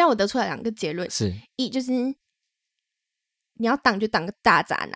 [0.00, 4.92] 这样我得出来两个结论：是一就是你要当就当个大渣男；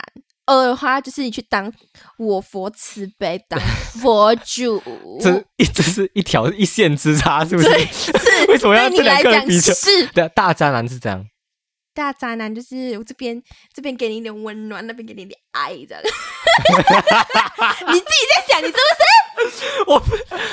[0.46, 1.70] 二的话就是你去当
[2.16, 3.60] 我佛慈悲，当
[4.00, 4.82] 佛主。
[5.20, 7.68] 这一这是一条一线之差，是不是？
[7.92, 9.74] 是为什么要对你这两来讲个比较？
[9.74, 11.22] 是对啊，大渣男是这样。
[11.92, 13.42] 大渣男，就是我这边
[13.74, 16.02] 这边给你一点温暖，那边给你一点爱，这样。
[17.92, 19.04] 你自己在想，你是不是？
[19.86, 20.02] 我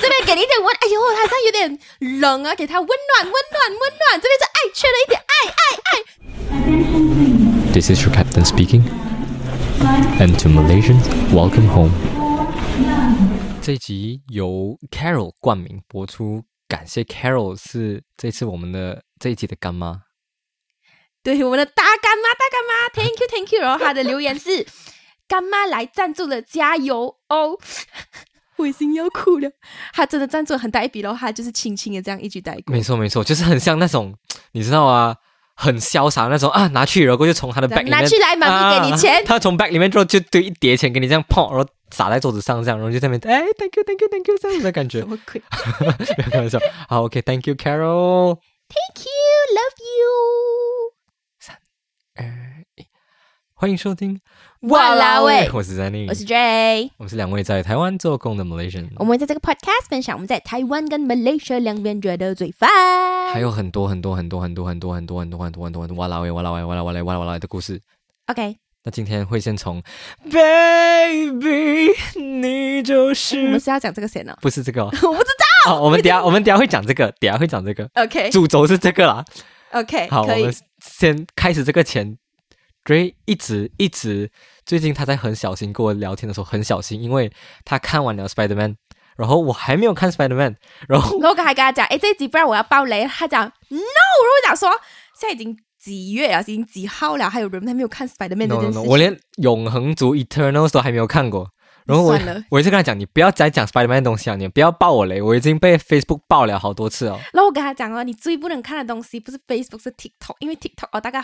[0.00, 1.78] 这边给你一点温，哎呦，他他有点
[2.20, 4.20] 冷啊，给他温暖，温暖，温暖。
[4.20, 6.02] 这边是爱，缺了一点爱，爱，爱。
[7.72, 8.82] This is your captain speaking.
[10.20, 11.92] And to Malaysians, welcome home.
[13.62, 20.02] 这一集由 Carol 冠名播出，感谢 Carol 是这次我们的这一集的干妈。
[21.22, 23.60] 对，我们的大干妈，大干妈，Thank you，Thank you。
[23.60, 24.66] 然后他的留言是：
[25.28, 27.58] 干妈来赞助了，加油哦！
[28.62, 29.50] 我已经要哭了。
[29.92, 32.72] 他真的赞助了很大一笔，然后他就是轻轻的这样一句带过。
[32.72, 34.14] 没错没错，就是很像那种
[34.52, 35.14] 你知道啊，
[35.54, 39.22] 很潇洒那种啊，拿去然后就从他的这 bag 里面拿去来，妈咪给你钱啊。
[39.26, 45.08] 他从 bag 里面之后就堆一叠钱给你这样碰，然后撒在桌子上这样，然后就在那边 哎，thank you thank you thank you 这样子的感觉什。
[45.08, 45.42] 么鬼
[46.16, 46.58] 没有开玩笑。
[46.88, 48.38] 好，OK，thank、 you Carol。
[48.72, 50.94] ？Thank you，love you。
[51.38, 51.56] 三
[52.14, 52.24] 二
[52.76, 52.86] 一
[53.54, 54.20] 欢迎收听
[54.68, 56.88] 哇啦喂我是 Zanny，我是 J。
[56.96, 62.70] 我们是两位在台湾做工的 Malaysian，我们会在这个 podcast 分享我们在台湾跟 Malaysia 两边觉得最烦。
[63.32, 67.80] 还有很多很多很多很多很多很多很多很多很多很多哇啦喂哇啦喂哇啦哇啦哇啦哇啦的故事。
[68.26, 69.82] OK，那今天会先从
[70.30, 74.38] Baby，你就是我们是是要讲这个谁呢？
[74.40, 74.90] 不是这个哦？
[74.92, 75.30] 我不知
[75.66, 75.72] 道。
[75.72, 79.24] 哦我们等下我们等下会讲这个，等下会讲这个，OK 主轴是这个啦。
[79.72, 80.54] OK，好，我们。
[80.84, 82.18] 先开始这个前
[82.84, 84.32] ，Dray 一直一直
[84.64, 87.32] 最近他在很小心跟我聊天的时候很小心，因为
[87.64, 88.76] 他看完了 Spider Man，
[89.16, 90.56] 然后我还没有看 Spider Man，
[90.88, 93.06] 然后然 后我刚还跟他讲，哎，这一集不然我要爆雷。
[93.06, 94.70] 他讲 No，然后我讲说
[95.18, 101.50] 现在已经几月了，已经几号了，还有人还没有看 Spider Man 这 no 件 no 事 no，我连永恒族 Eternals 都还没有看过。
[101.84, 102.16] 然后我
[102.48, 107.18] 我一直跟他讲，你不要再讲 Spider Man 的东西啊，你不要爆我雷，我已经被 Facebook 爆了好多次哦。
[107.32, 111.20] 然后我跟他讲哦，你最不能看的东西不是 Facebook 是 TikTok，因为 TikTok 哦大概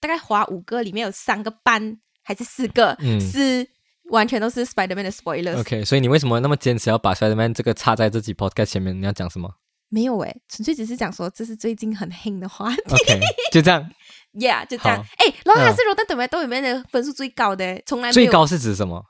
[0.00, 1.96] 大概划五个里面有三个半
[2.30, 3.66] 还是四个、嗯是
[4.12, 5.58] 完全都是 Spider Man 的 spoilers。
[5.58, 8.96] OK，所以你为什么那么坚持要把 Spider Man 这个插在这集 Podcast 前面？
[8.96, 9.50] 你要讲什么
[9.88, 13.20] 没有诶，纯粹只是讲说这是最近很 hit 的话题？OK，
[13.50, 13.84] 就这样。
[14.32, 15.04] Yeah，就这样好。
[15.18, 19.04] 哎，然后它嗯是 Rotten Tomato 里面的分数最高的，从来没有最高是指什么？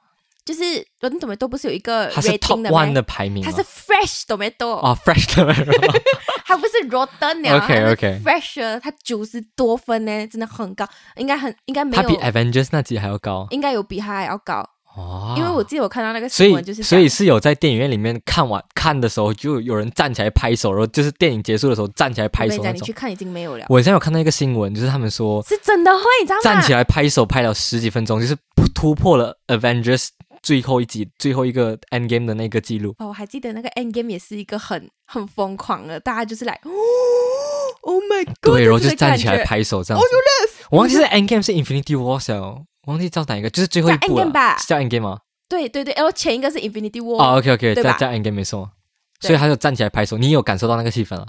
[0.50, 5.54] 就是 Rotten Tomato 不是有一个它是 Top 的 One 的排名，它是 Fresh Tomato，、哦，Fresh 的
[6.44, 10.84] 它不是 Rotten 了 OK，OK Fresh 它九十多分呢，真的很高，
[11.14, 13.46] 应该很应该没有它比，Avengers 那集还要高。
[13.50, 15.34] 应该有比它还要高，哦。
[15.36, 22.74] 因为我记得我看到那个新闻就是所以讲是有在电影院里面看完看的时候，就有人站起来拍手，然后就是电影结束的时候站起来拍手那种。
[22.74, 22.92] 你去。
[22.92, 26.42] 看已经没有了，我现在有看到一个新闻，就是他们说是真的会，你知道吗？
[26.42, 28.36] 站起来拍手拍了十几分钟，就是
[28.74, 30.08] 突破了 Avengers
[30.42, 32.94] 最后一集最后一个 End Game 的那个记录。
[32.98, 36.70] 哦，我还记得那个 End Game 也是一个很很疯狂的，大家就是来哦
[37.82, 39.44] ，Oh my God，对，然后这个就站起来。
[39.44, 40.06] 拍手这样子。
[40.70, 42.40] 我忘记是 End Game 是 Infinity War 了，
[42.86, 45.18] 我忘记叫哪一个，就是最后一叫部是叫 End Game 吗？
[45.48, 48.70] 对对对，然后前一个是 Infinity War，、哦，OK OK，对吧叫叫 End Game 没错。
[49.20, 51.26] 所以他就站起来拍手，你有感受到那个气氛了？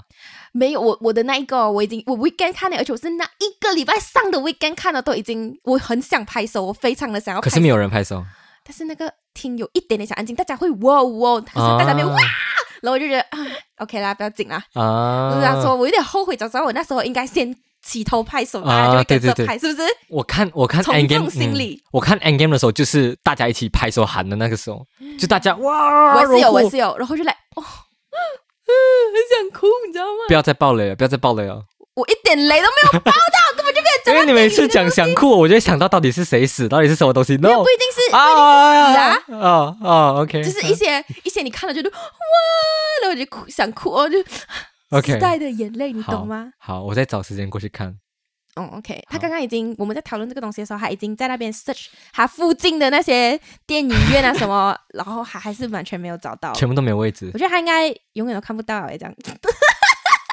[0.52, 7.50] 没有我我的那一个我已经我 weekend 看了，而且我是那一个礼拜上的 weekend 看了，都已经我很想拍手，我非常的想要拍手。
[7.50, 8.24] 可是没有人拍手。
[8.64, 12.16] 但是那个厅有一点点小安静，大家会哇哇，可是大家没有哇，
[12.80, 13.38] 然后我就觉得啊
[13.78, 14.62] ，OK 啦，不要紧啦。
[14.74, 19.88] 啊，我就想说，我有点后悔，早知道我那时候应该先起头拍手，大家就会跟着拍，是不是？
[20.08, 21.80] 我看我看从 End Game，心理。
[21.84, 24.86] 嗯我看 End Game 的时候，就是大家一起拍手喊的那个时候，
[25.18, 30.24] 就大家哇，我也是有，我也是有，然后就来哦，很想哭，你知道吗？
[30.28, 31.62] 不要再爆雷了，不要再爆雷了，
[31.94, 41.96] 我一点雷都没有包到，根本就没有 讲到因为你每次讲想哭，我就会想到到底是谁死，到底是什么东西没有？No 不一定是，啊啊哦哦，OK，就是一些一些你看了觉得哇，
[43.02, 44.18] 然后我就哭想哭哦，就
[44.90, 46.52] OK 时代的眼泪，你好懂吗？
[46.58, 47.94] 好，我再找时间过去看。
[48.54, 56.52] 哦，OK，他刚刚已经我们在讨论这个东西的时候，他已经在那边 search 他附近的那些电影院啊什么，然后还还是完全没有找到。
[56.52, 59.14] 全部都没有位置我，觉得他应该永远都看不到哎，这样。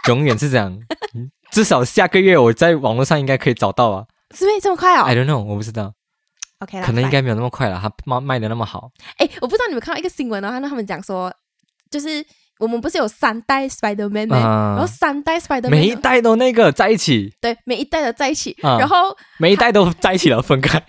[0.10, 0.72] 永远是这样。
[1.14, 4.06] 嗯 至少下个月我在网络上应该可以找到啊。
[4.36, 5.92] 是不是这么快哦 I don't know，我不知道
[6.60, 7.80] ，？OK 啦，可能应该没有那么快了。
[7.82, 11.34] 他卖卖的那么好，哎，我不知道你们看到一个新闻哦，他他们讲说，
[11.90, 12.24] 就是
[12.60, 14.38] 我们不是有三代 Spider Man 吗？
[14.38, 20.82] 啊然后三代 Spiderman 每一代都那个在一起，对每一代都在一起，啊然后每一代都在一起了，分开。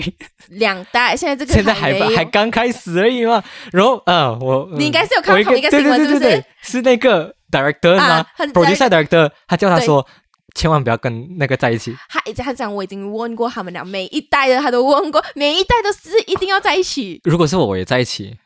[0.49, 3.43] 两代现在这个现在还还刚开始而已嘛。
[3.73, 10.05] 然后，嗯，我你应该是有看我同一个新闻是不是对对是那个 director 吗啊很？producer director，他叫他对说
[10.57, 11.97] 千万不要跟那个在一起。
[12.09, 17.21] 他一直他讲，我已经问过他们俩，每一代的他都问过，每一代都是一定要在一起。
[17.23, 18.37] 如果是我，我也在一起。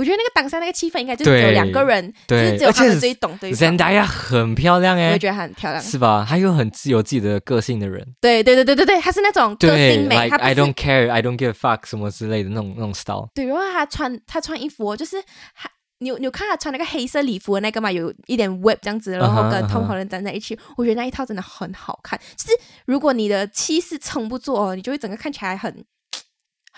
[0.00, 3.76] 我觉得那个当下那个气氛应该就只有对两个人，对就是只有他们最懂对方。
[3.76, 5.82] Zendaya 很漂亮哎我也，觉得她很漂亮。
[5.82, 6.24] 是吧？
[6.26, 8.02] 她又很自有自己的个性的人。
[8.18, 13.28] 对对对对对对，她是那种个性美，，like 她 I don't care, I don't give a fuck 什么之类的那种那种 style。
[13.34, 15.22] 对，然后她穿她穿衣服哦，就是
[15.54, 15.70] 她。
[16.02, 17.92] 你有你有看他穿那个黑色礼服的那个嘛？
[17.92, 22.18] 有一点 web 这样子，然后跟嗯哼嗯 Tom 哼 Holland 站在一起我觉得那一套真的很好看。
[22.38, 25.84] 就是如果你的气势撑不住哦，你就会整个看起来很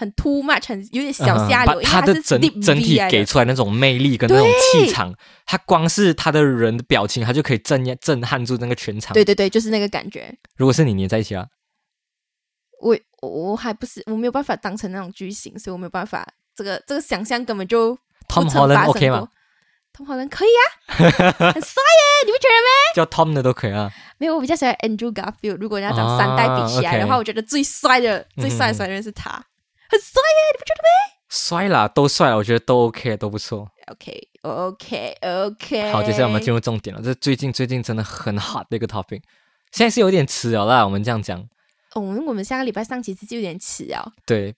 [0.02, 1.74] 很 too much，很有点小下流。
[1.74, 5.14] 嗯因为它是他的整整体给出来那种魅力跟那种气场，
[5.46, 9.14] 他光是他的人的表情，他就可以震压震撼住那个全场。
[9.14, 10.34] 对，对对，就是那个感觉。
[10.56, 11.46] 如果是你，你在一起啊？
[12.80, 16.26] 我我我还不是我没有办法当成那种巨星，所以我没有办法，
[16.56, 17.96] 这个这个想象根本就
[18.28, 19.28] Tom Holland OK 过吗
[19.96, 22.72] ？Tom Holland 可以啊，很帅耶，你不觉得吗？
[22.96, 23.88] 叫 Tom 的都可以啊。
[24.18, 25.58] 没有，我比较喜欢 Andrew Garfield。
[25.60, 29.40] 如果你要讲三代比起来的话，我觉得最帅的、最帅的嗯帅人是他，
[29.92, 30.88] 很帅耶，你不觉得吗
[31.28, 33.68] 帅啦，都帅，我觉得都 OK，都不错。
[33.88, 37.02] ？OK OK OK，好，接下来我们进入重点了。
[37.02, 39.20] 这最近最近真的很 hot 的一个 topic，
[39.72, 40.84] 现在是有点迟了啦。
[40.84, 41.38] 我们这样讲，
[41.94, 44.12] 我哦，我们下个礼拜上其实就有点迟哦。
[44.24, 44.54] 对，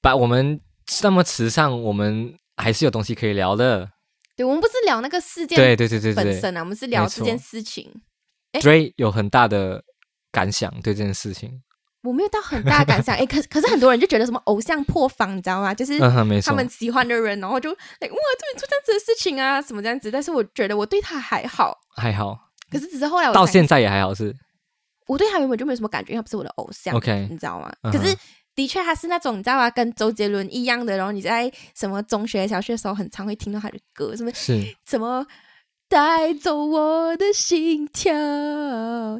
[0.00, 0.58] 把我们
[1.02, 3.90] 那么迟上，我们还是有东西可以聊的。
[4.36, 7.90] 对，我们不是聊那个事件对对对对对本身啊，我们是聊这件事情。
[8.52, 9.82] ，Dray 有很大的
[10.30, 11.62] 感想对这件事情。
[12.02, 15.74] 我没有到很大的感想， 哎，可可是很多人就觉得什么偶像破防，你知道吗？
[15.74, 16.24] 就是他。
[16.24, 20.10] 们喜欢的人，然后就，like, 哇，这里出这样子的事情啊，什么这样子。
[20.10, 22.38] 但是我觉得我对他还好，还好，
[22.70, 24.34] 可是只是后来我到现在也还好是。
[25.06, 27.72] 我对他原本就没有什么感觉，因为他不是我的偶像 OK 你知道吗？
[27.90, 28.14] 可是
[28.54, 29.70] 的确他是那种你知道吗？
[29.70, 35.26] 跟周杰伦一样的，然后你在什么中学、小学的时候，很常会听到他的歌，什么是什么。
[35.90, 38.12] 带走我的心跳，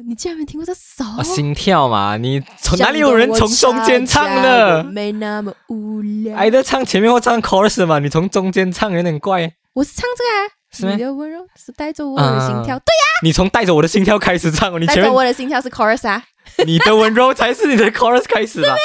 [0.05, 1.03] 你竟然没听过这首？
[1.17, 4.83] 啊，心跳嘛，你从哪里有人从中间唱的？
[4.83, 6.37] 没那么无聊。
[6.37, 10.99] 挨着唱前面或唱 chorus 嘛，你从中间唱有点怪，我是唱这个啊，是吗你？
[11.03, 16.23] 的温柔是带走我的心跳，啊对呀、你从带着我的心跳开始唱，你带走我的心跳是 chorus 啊。
[16.67, 18.75] 你的温柔才是你的 chorus 开始啊。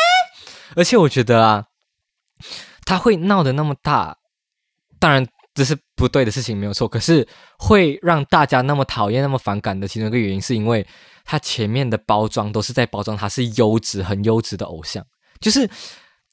[0.75, 1.65] 而且我觉得啊，
[2.87, 4.17] 他会闹得那么大，
[4.99, 6.89] 当然这是不对的事情，没有错。
[6.89, 7.27] 可是
[7.59, 10.85] 会让大家那么讨厌、那么反感的其中一个原因，是因为
[11.25, 15.05] 他前面的包装都是在包装他是优质、很优质的偶像，
[15.41, 15.71] 就是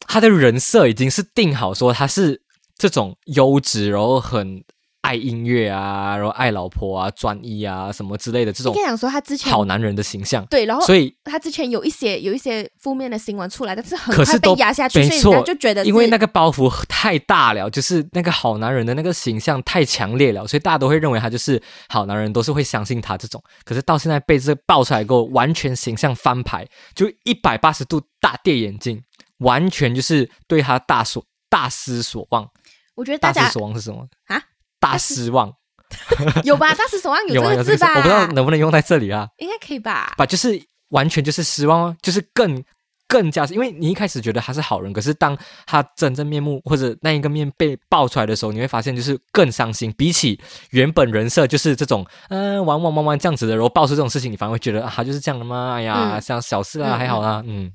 [0.08, 2.42] 他的人设已经是定好，说他是
[2.76, 4.64] 这种优质，然后很
[5.12, 10.46] 爱音乐啊，然后爱老婆啊、专一啊什么之类的这种你跟你讲说他之前好男人的形象。
[10.46, 23.44] 对，然后所以他之前有一些有一些负面的新闻出来，但是很快被压下去，所以人家就觉得因为那个包袱太大了，就是那个好男人的那个形象太强烈了，所以大家都会认为他就是好男人，都是会相信他这种。
[23.66, 26.66] 可是到现在被这爆出来过后，完全形象翻牌，
[26.96, 29.04] 就一百八十度大跌眼镜，
[29.40, 32.48] 完全就是对他大所大失所望。
[32.96, 34.42] 我觉得大家大失所望是什么啊？
[34.82, 35.50] 大失望
[36.44, 36.74] 有吧？
[36.74, 37.90] 大失所望有这个字吧？
[37.96, 39.28] 我不知道能不能用在这里啊？
[39.38, 40.14] 应该可以吧？
[40.18, 42.64] 吧，就是完全就是失望哦，就是更
[43.08, 49.94] 更加是，因为你一开始觉得他是好人，可是当他真正面目或者那一个面被爆出来的时候，你会发现就是更伤心。
[49.98, 50.40] 比起
[50.70, 55.74] 原本人设就是这种嗯、呃玩玩玩玩这样子的，然后爆出这种事情，你反而会觉得啊，他就是这样的吗？
[55.76, 57.70] 哎呀，嗯像小事啊，嗯还好啦，嗯，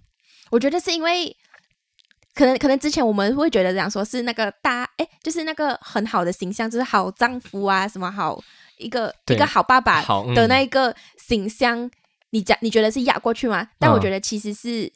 [0.51, 1.37] 我觉得是因为。
[2.37, 8.39] 可能可能之前我们会觉得这样说是那个大哎，就是那个很好的形象，就是好丈夫啊，什么好
[8.77, 11.91] 一个一个好爸爸的那一个形象，
[12.31, 13.67] 你讲你觉得是压过去吗？
[13.79, 14.93] 但我嗯觉得其实是，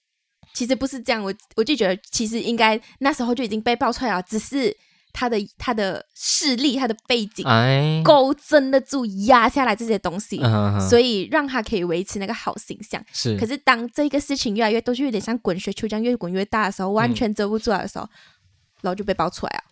[0.53, 1.25] 其实不是这样。
[1.25, 4.77] 我我就觉得其实应该那时候就已经被爆出来了，只是
[5.13, 10.41] 他的他的势力、他的背景哎，够撑得住压下来这些东西，
[10.89, 13.03] 所以让他可以维持那个好形象。
[13.13, 18.09] 是，可是当这个事情越来越多，就有点像滚雪球这样越滚越大的时候，完全遮不住来的时候，
[18.83, 19.65] 然后就被爆出来了。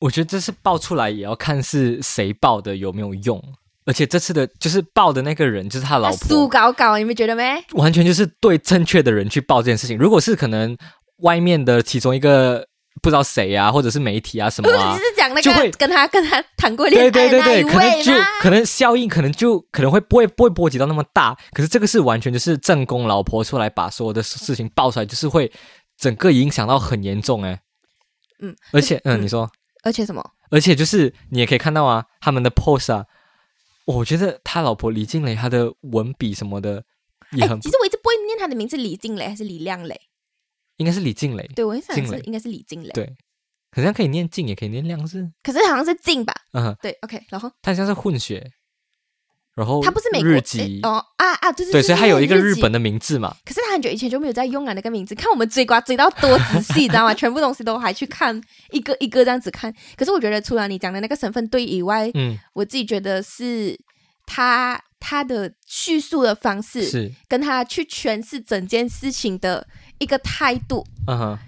[0.00, 3.42] 我觉得这次爆出来也要看是谁爆的有没有用，
[3.86, 7.64] 而且这次的就是爆的那个人就是他老他婆，苏搞搞，你们觉得没？
[7.72, 9.96] 完全就是对正确的人去爆这件事情。
[9.96, 10.76] 如果是可能
[11.18, 12.66] 外面的其中一个
[13.02, 18.12] 不知道谁啊，或者是媒体啊什么啊你，是讲那就会个跟他跟他谈过恋爱对对对对，可能就？
[18.40, 21.36] 可能效应可能就可能会不会不会波及到那么大。
[21.52, 25.50] 可是这个是完全就是正宫老婆出来把所有的事情爆出来，就是会
[25.96, 27.60] 整个影响到很严重哎。
[28.40, 29.50] 嗯，而且嗯，嗯你说，
[29.82, 30.24] 而且什么？
[30.50, 33.04] 而且就是你也可以看到啊，他们的 pose 啊，
[33.86, 36.84] 我觉得他老婆李静蕾她的文笔什么的
[37.32, 40.00] 也哎、很，其实我一直不会念他的名字，李静蕾还是李亮蕾？
[40.76, 43.12] 应该是李静蕾，对我想是应该是李静蕾，对，
[43.70, 46.34] 好像可以念静，也可以念亮，是，可是好像是静吧？
[46.52, 48.50] 嗯，对，OK，然后他像是混血，
[49.54, 53.36] 然后他不是美国籍，哦啊啊，就是对，所以他有一个日本的名字嘛。
[53.44, 57.14] 可是他很久以前就没有在用啊那个名字，看我们追瓜追到多仔细，你知道吗？
[57.14, 58.40] 全部东西都还去看
[58.72, 59.72] 一个一个这样子看。
[59.96, 63.78] 可是我觉得除了你讲的那个身份对以外，嗯，我自己觉得是
[64.26, 69.66] 他他的叙述的方式，是，跟他去诠释整件事情的
[69.98, 71.38] 一个态度，嗯哼，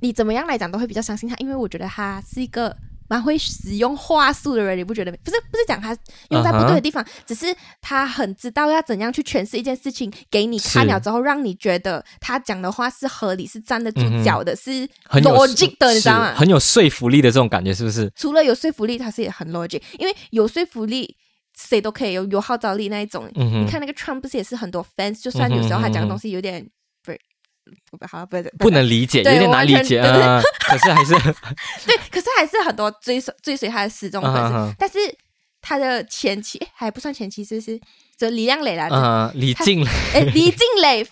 [0.00, 2.76] 你怎么样来讲都会比较相信他，因为我觉得他是一个。
[3.08, 5.12] 蛮会使用话术的人，你不觉得？
[5.12, 5.94] 不是不是讲他
[6.30, 16.34] 用在不对的地方只是他很知道要怎样去诠释一件事情给你看了之后，让你觉得他讲的话是合理、是站得住脚的、是很有 logic 的，你知道吗？
[16.34, 18.10] 很有说服力的这种感觉，是不是？
[18.16, 21.14] 除了有说服力，他是也很 logic，因为有说服力。
[21.56, 26.66] 谁都可以有有号召力那一种，嗯你看那个 Trump 不是也是很多 fans，就算有时候他讲的东西有点
[27.04, 27.18] 不是，
[27.90, 30.42] 不好不是不能理解，有对点难理解我完全啊。
[30.60, 31.12] 可是还是
[31.86, 34.98] 对，可是还是很多追随追随他的始终粉丝，但是
[35.60, 37.80] 他的前妻还不算前妻，是不是？
[38.16, 41.06] 就李亮磊啦，嗯，李静哎，李静磊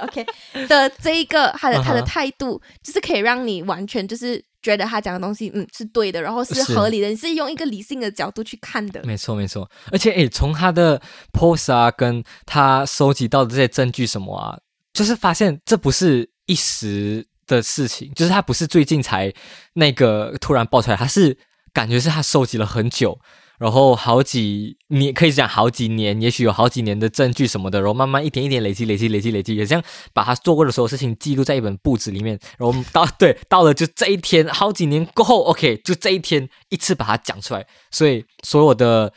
[0.00, 0.24] ，OK
[0.68, 9.00] 的这一个他的他的态度，就是可以让你完全就是觉得他讲的东西，嗯，是对的，然后是是合理的，你是用一个理性的角度去看的。
[9.04, 11.00] 没错没错，而且诶，从他的
[11.32, 14.58] post 啊，跟他收集到的这些证据什么啊，
[14.92, 19.32] 就是发现这不是一时的事情，就是他不是最近才
[19.74, 21.38] 那个突然爆出来，他是
[21.72, 23.16] 感觉是他收集了很久。
[23.58, 29.82] 然后好几年，可以讲好几年，也许有好几年的证据什么的，然后慢慢一点一点累积、累积、累积、累积，也这样
[30.12, 32.38] 把他做过的所有事情记录在一本簿子里面。
[32.58, 37.66] 然后到对到了就这一天，好几年过后，OK，就这一天一次把它讲出来。
[37.90, 39.12] 所以所有的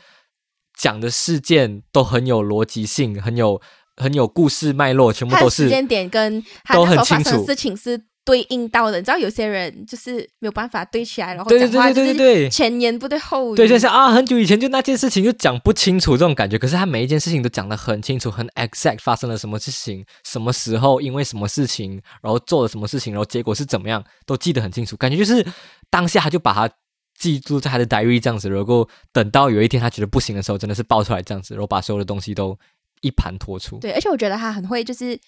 [0.78, 3.60] 讲的事件都很有逻辑性，很有
[3.96, 6.42] 很有故事脉络，全部都是时间点跟
[6.72, 8.98] 都很清楚事情是对应到的。
[8.98, 13.56] 你知道有些人就是没有办法对起来，然后讲话就是前言不对后语。
[13.56, 25.44] 对，就是啊，很久以前就那件事情就讲不清楚这种感觉，可是他每一件事情都讲得很清楚，很 exact 发生了什么事情，什么时候，因为什么事情，然后做了什么事情，然后结果是怎么样，都记得很清楚，感觉就是
[25.88, 26.72] 当下他就把它
[27.18, 32.58] 记住在他的 diary 这样子，然后等到有一天他觉得不行的时候，真的是爆出来这样子，然后把所有的东西都
[33.02, 33.78] 一盘托出。
[33.78, 35.18] 对，而且我觉得他很会，就是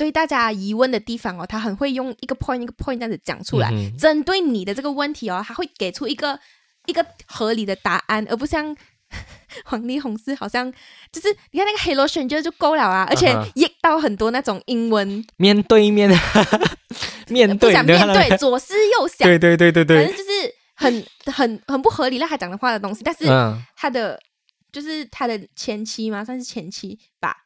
[0.00, 6.40] 对大家疑问的地方哦，他很会用一个 point 一个 point 这样子讲出来，嗯针对你的这个问题哦，他会给出一个
[6.86, 8.74] 一个合理的答案，而不像
[9.66, 10.72] 黄丽红是好像
[11.12, 16.08] 就是你看那个 Hello Stranger 就够了啊，而且也到很多那种英文，面对面，
[17.28, 19.96] 面不对，想面你看到没对，左思右想，对对对对对。
[19.98, 24.18] 反正，就是很很很不合理，让他讲的话的东西，但是嗯，他的
[24.72, 27.36] 就是他的前妻嘛，算是前妻吧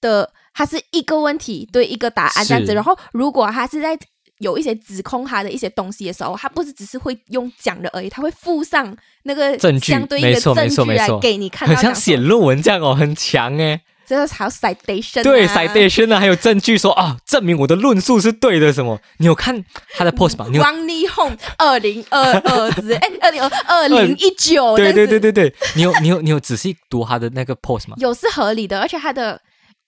[0.00, 2.74] 的，它是一个问题对一个答案这样子。
[2.74, 3.98] 然后如果他是在
[4.38, 13.80] 有一些指控他的一些东西的时候，他不是只是会用讲的而已，他会附上那个证据相对应的证据来给你看到，很像写论文这样哦，很强诶。
[14.06, 18.72] 这个还有 citation，、啊、对，citation 呢，还有证据说啊，证明我的论述是对的。
[18.72, 18.98] 什么？
[19.18, 19.62] 你有看
[19.98, 20.46] 他的 post 吗？
[20.62, 27.96] 王力宏二零二二之 哎，二零二二零一九，对对对对对，你有你有你有仔细读他的那个 post 吗？
[27.98, 29.38] 有是合理的，而且他的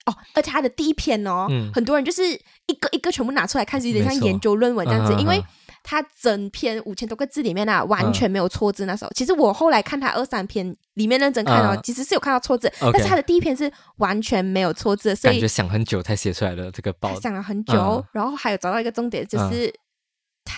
[0.06, 2.22] 哦，而且他的第一篇哦，嗯很多人就是
[2.66, 5.42] 一个一个全部拿出来看，是有点像研究论文这样子，因为
[5.82, 8.86] 他整篇五千多个字里面啊，完全没有错字。
[8.86, 11.80] 那时候，其实我后来看他二三篇里面认真看哦，嗯。
[11.82, 19.72] 其实是有看到错字但是他的第一篇是完全没有错字，所以感觉想很久才写出来的这个报他，想了很久，嗯然后还有找到一个重点，就是。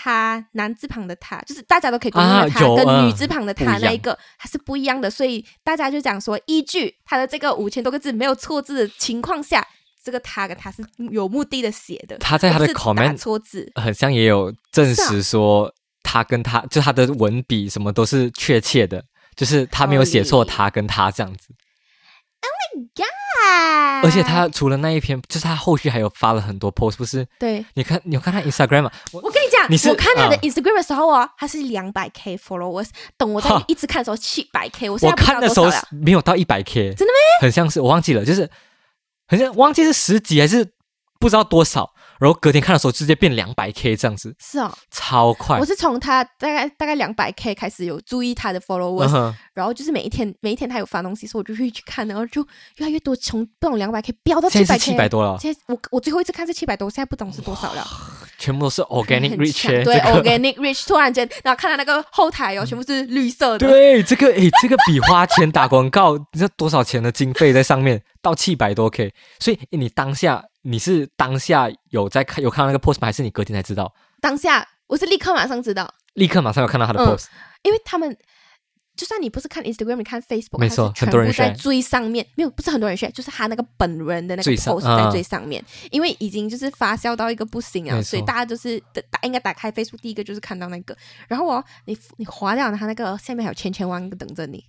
[0.03, 9.65] 他男字旁的他，就是大家都可以公认啊的他，跟女字旁的他那一个，它是不一样的，所以大家就讲说，依据他的这个五千多个字没有错字的情况下，
[10.03, 19.01] 这个他跟他是有目的的写的，他在他的 comment 错字，很像也有证实说他跟他就他的文笔什么都是确切的，
[19.37, 21.47] 就是他没有写错他跟他这样子。
[22.43, 27.25] 啊而且他除了那一篇，就是他后续还有发了很多 post，不是？
[27.39, 27.65] 对。
[27.73, 28.91] 你看，你有看他 Instagram 吗？
[29.11, 35.69] 我我跟你讲，你是我看他的啊 Instagram 的时候哦，他是两百 K followers，等我在一直看的时候七百 K，我现我看的时候。
[35.91, 37.41] 没有到一百 K，真的吗？
[37.41, 38.49] 很像是我忘记了，就是
[39.27, 40.73] 很像忘记是十几还是
[41.19, 41.92] 不知道多少，
[42.23, 45.59] 然后隔天看的时候直接变两百 K 这样子，是哦，超快。
[45.59, 45.65] 我。
[45.65, 52.41] 是从他大概大概两百 K 开始有注意他的 followers，、然后就是每一天每一天他有发东西，所以我就会去看，然后就
[52.77, 57.85] 越来越多，从不懂两百 K 飙到七百七百多了，现在我我最后一次看是七百多，现在不懂是多少了。
[58.37, 60.21] 全部都是 organic 很 rich，欸对这个。
[60.21, 68.01] organic rich，突然间，然后看到那个后台哦，全部是绿色的，对，这个诶，这个比花钱打广告，你知道多少钱的经费在上面？
[68.21, 73.05] 到七百多 K，所以你当下你是当下有在看有看到那个 post 吗？
[73.05, 73.93] 还是你隔天才知道？
[74.19, 77.27] 当下我是立刻马上知道，立刻马上有看到他的嗯 post，、
[77.63, 78.17] 因为他们
[78.95, 88.79] 就算你不是看 Instagram，你看 Facebook，没错很多人部在最上面，没有不是很多人 share，就是他那个本人的那个 post 啊在最上面，因为已经就是发酵到一个不行啊，所以大家就是
[89.09, 90.95] 打应该打开 Facebook 第一个就是看到那个，
[91.27, 94.63] 然后哦，你你划掉他那个下面还有千千万个等着你，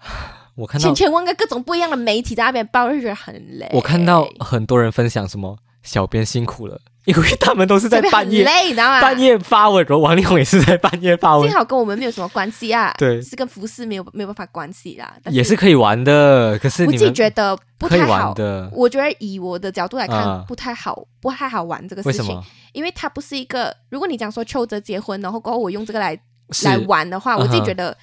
[0.60, 3.68] 我看到千千万个各种不一样的媒体在那边报，就觉得很累。
[3.72, 9.00] 我看到很多人分享什么小编辛苦了，因为他们都是在半夜累，你知道吗？
[9.00, 15.16] 半夜发文，然后王力宏也是在半夜发文幸，好跟我们没有什么关系啊，对是跟服饰没有没有办法关系啦。
[15.30, 16.58] 也是可以玩的。
[16.58, 18.34] 可是我自己觉得不太好。
[18.34, 22.44] 的，我觉得以我的角度来看，啊不太好，不太好玩这个事情，为什么？
[22.72, 23.74] 因为它不是一个。
[23.88, 26.18] 如果你讲说邱泽结婚，然后过后我用这个来
[26.50, 27.96] 是来玩的话，我自己觉得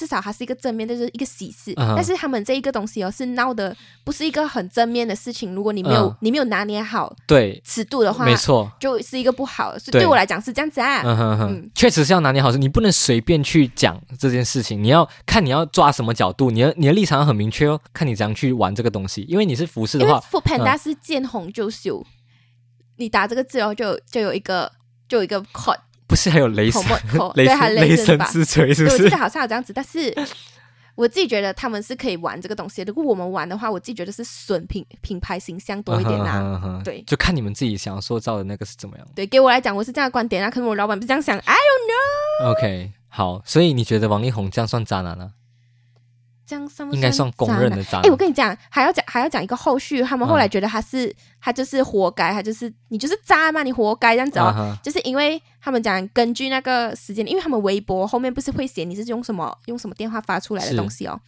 [0.00, 1.74] 至少它是一个正面，就是一个喜事。
[1.76, 5.54] 但是他们这一个东西哦，是闹的不是一个很正面的事情。
[5.54, 8.72] 如果你没有、嗯你没有拿捏好对，尺度的话，没错。
[8.80, 9.78] 就是一个不好的。
[9.78, 11.02] 所以对对我来讲是这样子啊。
[11.04, 22.02] 嗯哼哼嗯，确实是要拿捏好，你不能随便去讲这件事情，你要看你要抓什么角度，你的你的立场要很明确哦，看你怎样去玩这个东西，因为你是服饰的话，Food Panda 是见红就秀，
[22.96, 24.72] 你打这个字哦，就就有一个
[25.06, 25.76] 就有一个 code
[26.10, 26.82] 不是还有雷神
[27.34, 28.24] 对，还神雷神吧？
[28.26, 28.96] 之锤是不是？
[28.98, 30.12] 对我记得好像有这样子，但是
[30.96, 32.90] 我自己觉得他们是可以玩这个东西的。
[32.90, 36.82] 如果我们玩的话，我自己觉得是损品品牌形象多一点啦。
[36.84, 39.06] 对就看你们自己想要塑造的那个是怎么样。
[39.14, 40.50] 对，给我来讲，我是这样的观点啊。
[40.50, 42.58] 可能我老板不是这样想，I don't know。
[42.58, 45.30] OK，好，所以你觉得王力宏这样算渣男啊？
[46.50, 48.10] 这样算不应该算公认的渣哎、男。
[48.10, 54.46] 我跟你讲，还要讲还要讲一个后续，他们后来觉得他是、他就是活该，他就是你就是渣嘛，你活该这样子哦。
[54.46, 61.20] 啊就是因为他们讲根据那个时间，因为他们微博后面不是会写你是用什么用什么电话发出来的是东西哦。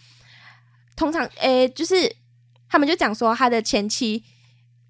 [0.96, 2.12] 通常诶，就是
[2.68, 4.24] 他们就讲说他的前妻，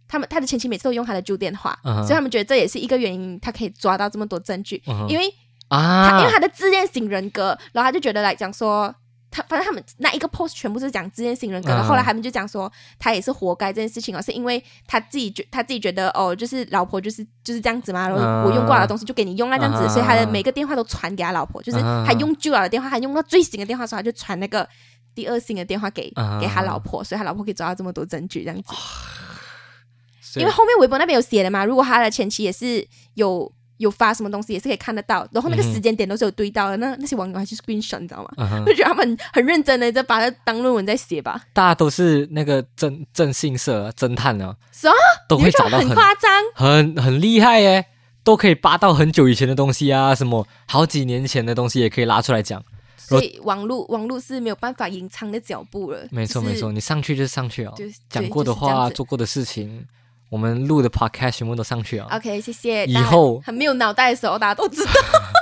[0.09, 5.29] 他们他的前妻每次都用他的旧电话，所以他们觉得这也是一个原因，他可以抓到这么多证据，因为
[5.69, 8.95] 啊，他因为他的自恋型人格，然后他就觉得来讲说。
[9.33, 11.89] 他反正他们那一个 post 全部是讲自恋型人格的，嗯。
[11.89, 18.45] 后来他们就讲说他也是活该这件事情哦，是因为他自己觉他自己觉得哦，就是老婆就是就是这样子嘛，然后嗯。
[18.45, 19.89] 我用过了的东西就给你用了这样子，嗯。
[19.89, 22.05] 所以他的每个电话都传给他老婆，就是嗯。
[22.07, 24.69] 他用旧了的电话，他用到最新的电话的时候，他就传那个
[25.15, 26.39] 第二新的电话给、嗯。
[26.39, 28.75] 给他老婆，所以他老婆可以抓到这么多证据这样子。
[30.41, 38.49] 因为后面微博那边有写的嘛，如果他的前妻也是有有发什么东西，也是可以看得到，然后那个时间点都是有对到的，那那些网友还去 screenshot，你知道吗？
[38.65, 44.95] 就觉得他们很认真的在把它当论文在写吧，大家都是那个征征信社侦探呢，什么，
[45.29, 47.87] 都会找到很很夸张，很很厉害耶，
[48.25, 52.63] 都可以扒到很久以前的东西啊，什么好几年前的东西也可以拉出来讲。
[52.97, 55.99] 所以网络网络是没有办法隐藏的脚步了。
[56.03, 59.85] 就是没错没错，你上去就上去哦就是，讲过的话、做过的事情，
[60.33, 62.07] 我们录的 podcast 全部都上去了。
[62.07, 62.87] OK，谢谢。
[62.87, 64.91] 以后很没有脑袋的时候，大家都知道。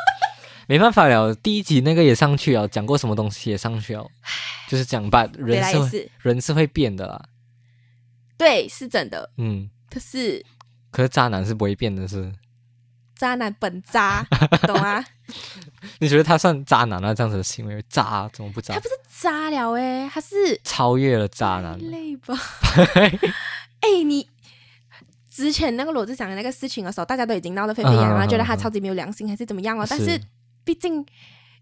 [0.66, 4.04] 没办法了，第一集那个也上去了，讲过什么东西也上去了，
[4.68, 7.22] 就是讲吧，人是人是会变的啦。
[8.36, 9.30] 对，是真的。
[9.36, 10.44] 嗯，可是
[10.90, 12.32] 可是渣男是不会变的是，
[13.14, 14.26] 渣男本渣，
[14.66, 15.04] 懂吗？
[16.00, 17.14] 你觉得他算渣男啊？
[17.14, 18.80] 这样子的行为渣怎么不渣他？
[18.80, 22.34] 不是渣了哎、他是超越了渣男，累吧？
[23.80, 24.28] 哎、你
[25.40, 29.86] 之前那个罗志祥的那个事情的时候，大家都已经闹得沸沸扬扬，觉得他超级没有良心还是怎么样哦。
[29.88, 30.20] 但是是
[30.64, 30.92] 毕竟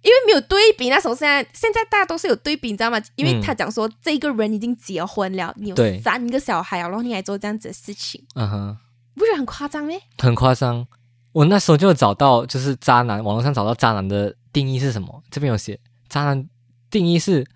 [0.00, 3.00] 因为没有对比，那时候现在现在大家都是有对比，你知道吗？
[3.16, 8.76] 因为嗯他讲说这个人已经结婚了，你有三个小孩啊，然后你还做这样子的事情，嗯哼，
[9.14, 9.92] 不是很夸张吗？
[10.18, 10.86] 很夸张。
[11.32, 15.22] 我那时候就有找到，就是渣男，网络上找到渣男的定义是什么？
[15.30, 16.48] 这边有写，渣男
[16.90, 17.46] 定义是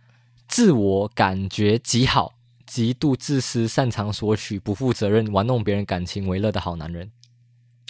[0.47, 2.35] 自我感觉极好，
[2.73, 7.13] 极度自私，擅长索取，不负责任，玩弄别人感情为乐的好男人。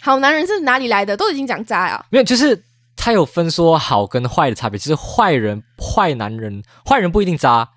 [0.01, 1.15] 好男人是哪里来的？
[1.15, 2.05] 都已经讲渣啊。
[2.09, 2.65] 没有，就是
[2.97, 7.69] 他有分说好跟坏的差别，就是坏人、坏男人，坏人不一定渣，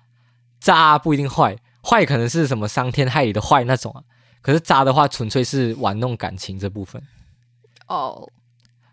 [0.59, 4.03] 渣不一定坏，坏可能是什么伤天害理的坏那种啊。
[4.41, 7.01] 可是渣的话，纯粹是玩弄感情这部分。
[7.87, 8.29] 哦，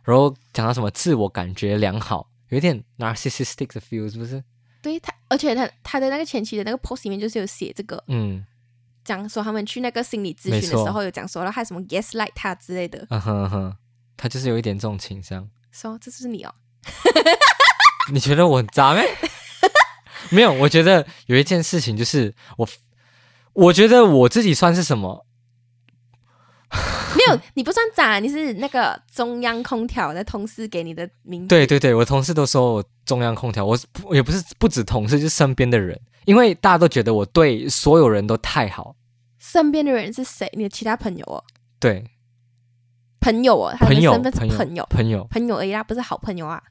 [0.05, 4.45] 然后讲到什么自我感觉良好，有一点 narcissistic 的 feel，是不是？
[4.85, 8.45] 对他，而且他他的那个前期的那个 post 里面就是有写这个，嗯
[9.03, 13.77] 讲说他们去那个心理咨询的时候有讲说了，还有什么 yes like 他之类的，嗯哼嗯哼，
[14.17, 15.49] 他就是有一点这种倾向。
[15.73, 16.55] 说这就是你哦。
[18.13, 19.03] 你觉得我很渣咩？
[20.31, 22.69] 没有，我觉得有一件事情就是我，
[23.55, 25.27] 我觉得我自己算是什么？
[27.19, 31.49] 没有，你不算渣，你是那个中央空调的同事给你的名字。
[31.49, 38.97] 对对对，我同事都说我中央空调，我是 不也不是不止同事，就是身边的人，因为大家都觉得我对所有人都太好。
[39.39, 40.51] 身边的人是谁？
[40.55, 41.45] 你的其他朋友哦，
[41.79, 42.05] 对，
[43.21, 46.63] 朋友哦，他的朋友身份是朋友朋友，朋友朋友而已啦，不是好朋友啊。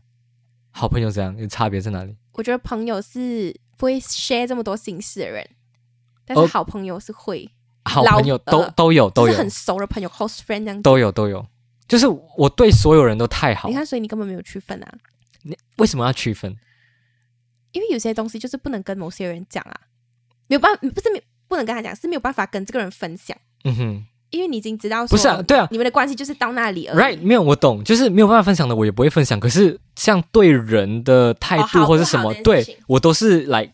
[0.71, 2.15] 好朋友这样有差别在哪里？
[2.33, 5.47] 我觉得朋友是不会 share 这么多心事的人，
[6.25, 7.47] 但是哦好朋友是会，
[7.85, 9.29] 好朋友都呃都有都有。
[9.29, 10.81] 就是很熟的朋友 close friend 这样子。
[10.81, 11.45] 都有都有，
[11.87, 13.67] 就是我对所有人都太好。
[13.69, 14.93] 你，看，所以你根本没有区分啊，
[15.43, 16.55] 你为什么要区分？
[17.71, 19.73] 因为有些东西就是不能跟某些人讲啊，
[20.47, 24.05] 没有办法不是没有不能跟他讲，是没有办法跟这个人分享，嗯哼。
[24.29, 25.67] 因为你已经知道不是啊对啊。
[25.69, 26.97] 你们的关系就是到那里而已。
[27.15, 29.39] ，right，没有我懂，就是没有办法分享的，我也不会分享。
[29.39, 33.71] 可是像对人的态度或是什么，对我都是来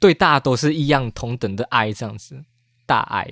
[0.00, 2.42] 对大家都是一样同等的爱这样子，
[2.86, 3.26] 大爱。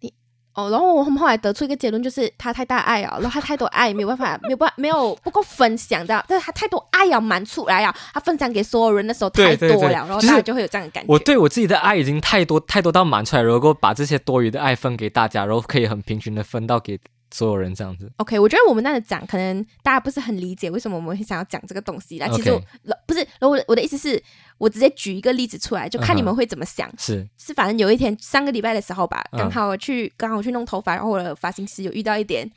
[0.00, 0.12] 你
[0.54, 11.10] 哦，然后我们后来得出一个结论，就是他太大爱啊，然后他太多爱，没有办法， 没有办法，没有不够分享的，但是他太多爱要满出来啊，他分享给所有人的时候太多了，对对对然后大家就会有这样的感觉。
[11.10, 17.00] 我对我自己的爱已经太多太多到满出来，如果把这些多余的爱分给大家，然后可以很平均的分到给
[17.32, 18.12] 所有人这样子。
[18.18, 22.28] OK，我觉得我们那样讲，可能大家不是很理解为什么我们会想要讲这个东西啦。
[22.28, 22.60] 其实我
[23.06, 24.22] 不是，然后我我的意思是，
[24.62, 26.88] 我直接举一个例子出来，就看你们会怎么想。
[26.96, 32.48] 是，是反正有一天上个礼拜的时候吧，嗯刚好我去刚好我去弄头发，然后我的发型师有遇到一点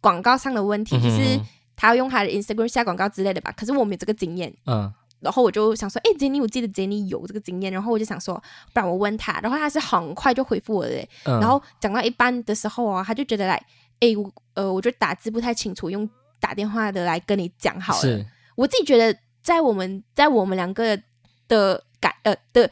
[0.00, 1.40] 广告上的问题，嗯就是
[1.76, 4.52] 他要用他的 Instagram 下广告之类的吧，可是我没有这个经验。
[4.66, 8.40] 嗯然后我就想说，哎，Jenny，我记得 Jenny 有这个经验，然后我就想说，
[8.72, 13.60] 不然我问他，然后他是很快就回复我的，嗯，然后讲到一半的时候啊，他就觉得来，
[13.98, 18.00] 哎，我呃，我觉得打字不太清楚，用打电话的来跟你讲好了。
[18.00, 18.24] 是
[18.54, 20.96] 我自己觉得，在我们在我们两个
[21.48, 22.70] 的感呃的，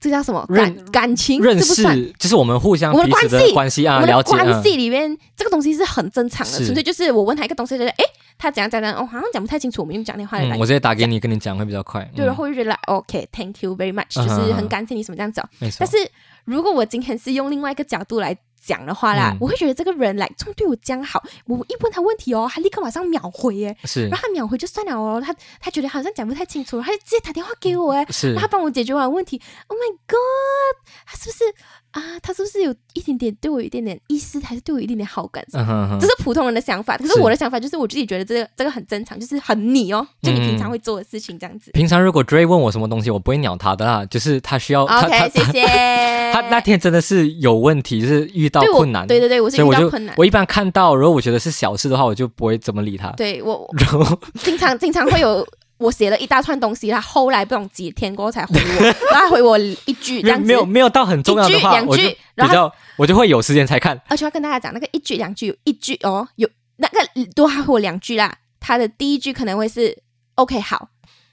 [0.00, 1.40] 这叫什么感感情？
[1.42, 1.60] 认。
[1.62, 4.22] 识，就是我们互相我们的彼此的关系关系啊，我们的。
[4.24, 8.04] 关嗯系里面，这个东西是很正常的，纯粹就是我问他一个东西，觉得哎，
[8.38, 12.02] 他怎样怎样，哦，好像讲不太清楚，我们用讲电话的来嗯，我直接打给你，跟你讲会比较快。
[12.14, 15.48] 对，嗯然后我就觉得来 OK，Thank you very much，嗯就是很感谢你什么这样子哦。
[15.58, 15.78] 没错。
[15.80, 15.96] 但是
[16.44, 19.38] 如果我今天是用另外一个角度来讲的话啦，嗯。
[19.40, 24.08] 我会觉得这个人来这么对我这样好，我一问他问题哦，他立刻马上秒回耶，是。
[24.08, 28.32] 然后他秒回就算了哦，他他觉得好像讲不太清楚，他就直接打电话给我哎，是。
[28.32, 29.40] 然后他帮我解决完问题。
[29.68, 31.44] Oh my god，他是不是
[31.92, 32.02] 啊？
[32.22, 35.44] 他是不是有一点点对我有一点点意思，还是对我有一点点好感？
[35.52, 41.70] 这是普通人的想法，可是是我的想法就是我自己觉得这个这个很正常，就是很你哦，就你平常嗯会做的事情这样子。
[41.72, 45.64] 平常如果 Dray 问我什么东西，我不会鸟他的啦，就是他需要 OK，谢谢。
[46.32, 50.14] 他那天真的是有问题，就是遇到困难，对对对，我是遇到困难。
[50.18, 53.10] 我一般看到，如果我觉得是小事的话，我就不会怎么理他。
[53.12, 55.46] 对我 然后经常经常会有
[55.78, 64.00] 我写了一大串东西，他后来不懂几天过后才回我， 然后他回我一句这样子，没有没有到很重要的两句我就比然后较我就会有时间才看。
[64.08, 66.98] 而且要跟大家讲，那个一句两句有一句哦，有那个
[67.34, 68.34] 多还回我两句啦。
[68.58, 69.96] 他的第一句可能会是
[70.34, 70.88] OK 好，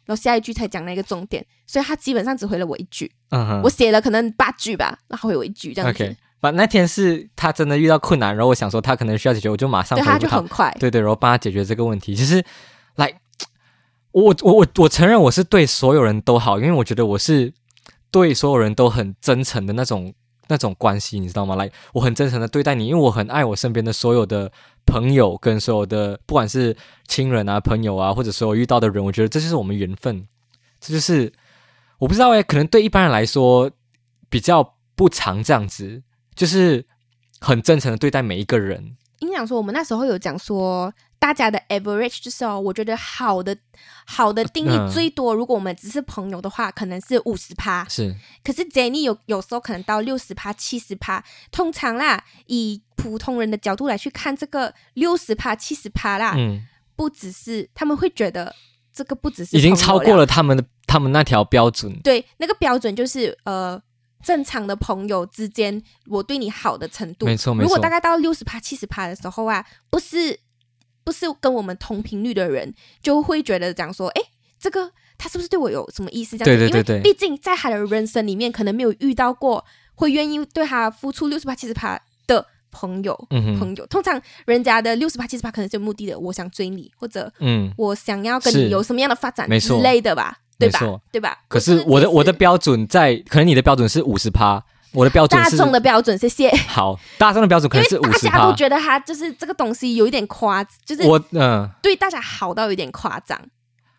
[0.06, 3.12] 然后下一句才讲那个重点，所以他基本上只回了我一句。
[3.29, 10.19] 嗯哼我写了可能八句吧，然后回我一句这样子 OK，把那天是他真的遇到困难，然后我想说他可能需要解决，我就马上对他。
[10.19, 10.75] 就很快。
[10.79, 12.13] 对对，然后帮他解决这个问题。
[12.13, 12.43] 其实，来，
[14.13, 17.54] 我我我我承认我是对所有人都好，因为我觉得我是
[18.10, 20.13] 对所有人都很真诚的那种
[20.47, 21.56] 那种关系，你知道吗？
[21.56, 24.52] 来，我很真诚的对待你，因为我很爱我身边的所有的
[24.86, 26.76] 朋友跟所有的不管是
[27.08, 30.28] 亲人啊、朋友啊，或者所有遇到的人，我觉得这就是我们缘分，
[30.80, 31.34] 这就是
[31.97, 33.71] 我不知道诶，可能对一般人来说
[34.30, 36.04] 比较不常这样子，
[36.36, 36.86] 就是
[37.39, 38.95] 很真诚的对待每一个人。
[39.19, 43.55] 应该讲说，我们那时候有讲说，大家的 average 就是哦，我觉得好的
[44.05, 47.88] 好的定嗯义最多，如果我们只是朋友的话，可能是五十趴。
[47.88, 51.23] 是，可是 Jenny 有有时候可能到六十趴、七十趴。
[51.49, 56.67] 通常啦，以普通人的角度来去看这个六十趴、七十趴啦，嗯。
[56.95, 58.53] 不只是他们会觉得
[58.93, 61.97] 这个不只是已经超过了他们的他们那条标准。
[62.03, 63.81] 对，那个标准就是呃，
[64.21, 67.25] 正常的朋友之间，我对你好的程度。
[67.25, 70.39] 没错没错如果大概到六十趴、七十趴的时候啊，不是
[71.03, 74.21] 不是跟我们同频率的人，就会觉得讲说，哎，
[74.59, 76.37] 这个他是不是对我有什么意思？
[76.37, 79.63] 这样子，对对对对因为毕竟在他的人生里面，可能没有遇到过
[79.95, 82.45] 会愿意对他付出六十八、七十趴的。
[82.75, 90.79] 朋友，嗯哼朋友，通常人家的六十八、七十趴可能是有目的的，我想追你，或者嗯，我想要跟你有什么样的发展之类的吧，对吧？
[91.11, 91.37] 对吧？
[91.47, 96.49] 可是我的我的标准在，可能你的标准是五十趴，我的标准大是众的标准，谢谢。
[96.67, 98.56] 好，大众的标准可因能是五十大家都趴。
[98.56, 103.39] 觉得他就是这个东西有一点夸，就是我嗯、对大家好到有点夸张。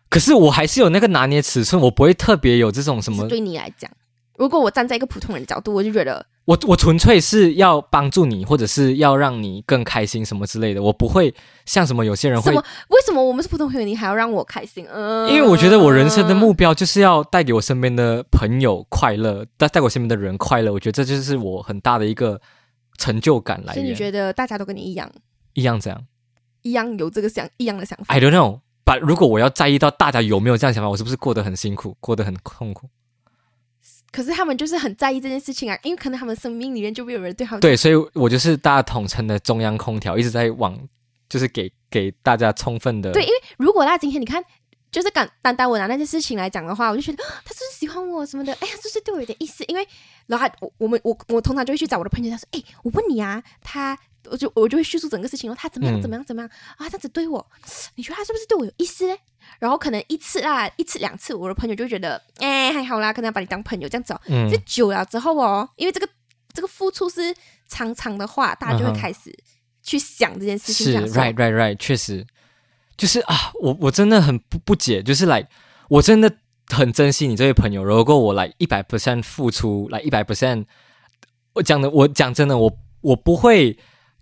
[0.09, 3.91] 可是我还是有那个拿捏尺寸，我不会特别有这种什么，是对你来讲，
[4.37, 11.33] 如果我站在一个普通人的角度，我就觉得我我纯粹是要帮助你，或者是要让你更开心什么之类的，我不会
[11.65, 12.63] 像什么有些人会什么？
[12.89, 14.85] 为什么我们是普通朋友，你还要让我开心？
[14.93, 20.71] 嗯，因为我觉得我人生的目标就是要带给我身边的朋友快乐，带带给我身边的人快乐。
[20.71, 22.39] 我觉得这就是我很大的一个
[22.99, 23.75] 成就感来源。
[23.75, 25.11] 所以你觉得大家都跟你一样，
[25.53, 26.05] 一样这样
[26.61, 32.87] 一样有这个想一样的想法？？I don't know，把如果我要在意到大家有没有这样想法，我是不是过得很辛苦，过得很痛苦？
[34.15, 40.79] 可是他们就是很在意这件事情啊，因为可能他们生命里面就没有人对他们对，所以我就是大家统称的中央空调，一直在往，
[41.27, 44.41] 就是给给大家充分的对，因为如果他今天你看，
[44.89, 49.65] 就是敢单单我拿那件事情来讲的话，我就觉得啊他是不是喜欢我什么的，哎呀，是不是对我有点意思？
[49.67, 49.85] 因为
[50.27, 53.97] 然后我我们我我通常就会去找我的朋友，他说，哎，我问你啊，他
[54.29, 57.45] 我就我就会叙述整个事情，然后他怎么样嗯怎么样怎么样啊，他这样子对我，
[57.95, 59.19] 你觉得他是不是对我有意思嘞？
[59.59, 64.21] 然后可能一次啊，一次两次，我的朋友就会觉得，哎，还好啦，可能要把你当朋友这样子哦。
[64.27, 66.09] 嗯这久了之后哦，因为这个
[66.51, 67.33] 这个付出是
[67.67, 69.31] 常常的话，大家就会开始
[69.83, 72.25] 去想这件事情，是想说 right right right，确实
[72.97, 75.47] 就是啊，我我真的很不不解，就是来
[75.89, 80.65] 我真的很珍惜你这位朋友，如果我来一百 percent 付出，来一百 percent，
[81.53, 83.77] 我讲的我讲真的，我我不会。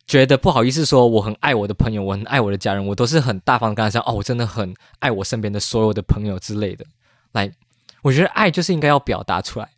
[0.06, 6.86] 觉得不好意思说我很爱我的朋友，我很爱我的家人，我都是很大方的跟他讲哦，我真的很爱我身边的所有的朋友之类的。
[7.32, 7.52] 来，
[8.02, 9.70] 我觉得爱就是应该要表达出来。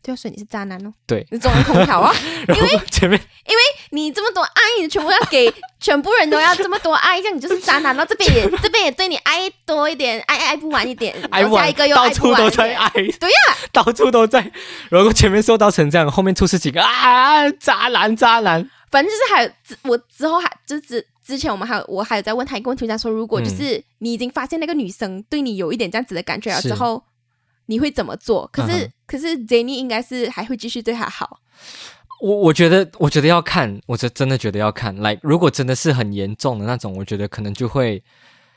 [0.00, 2.14] 就说你是渣男哦，对，你中央空调啊，
[2.48, 7.94] 因为前面因为你这么多爱，你全部要给 全部人都要这么多爱，这样你就是渣男。
[7.94, 12.32] 然后这边也这边也对你爱多一点，爱爱不完一点，爱 然后下一个又到处。
[12.34, 14.50] 都在爱，对呀、到处都在。
[14.88, 18.70] 然后前面受到成这样，后面出事情啊，渣男渣男。
[18.90, 27.02] 反正就是还有之我之后还就是之之前我们还有我还有在问他一个问题，他说如果就是你已经发现那个女生对你有一点这样子的感觉了之后，
[27.66, 28.48] 你会怎么做？
[28.52, 31.40] 可是、嗯可是 Jenny 应该是还会继续对他好。
[32.20, 34.94] 我我觉得，我觉得要看，我真真的觉得要看。
[34.96, 38.02] 来，如果真的是很严重的那种，我觉得可能就会，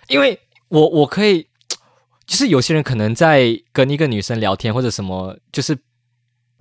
[0.09, 1.47] 因为我我可以，
[2.27, 5.77] 就是有些人可能在跟一个女生聊天或者什么，就是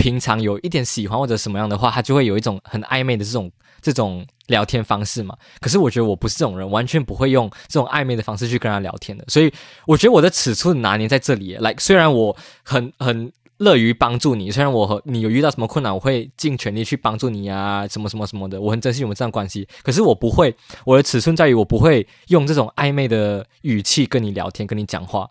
[0.00, 5.36] 平常有一点喜欢或者什么样的话，他就会有一种很暧昧的这种这种聊天方式嘛。
[5.60, 9.22] 可是我觉得我不是这种人，完全不会用这种暧昧的方式去跟他聊天的。
[9.28, 9.52] 所以
[9.86, 11.54] 我觉得我的尺寸拿捏在这里。
[11.56, 19.68] 来，虽然我很很乐于帮助你，虽然我和你有遇到什么困难，我会尽全力去帮助你啊，什么什么什么的，我很珍惜我们这段关系。
[19.82, 25.28] 可是我不会，我的尺寸在于我不会用这种暧昧的语气跟你聊天，跟你讲话。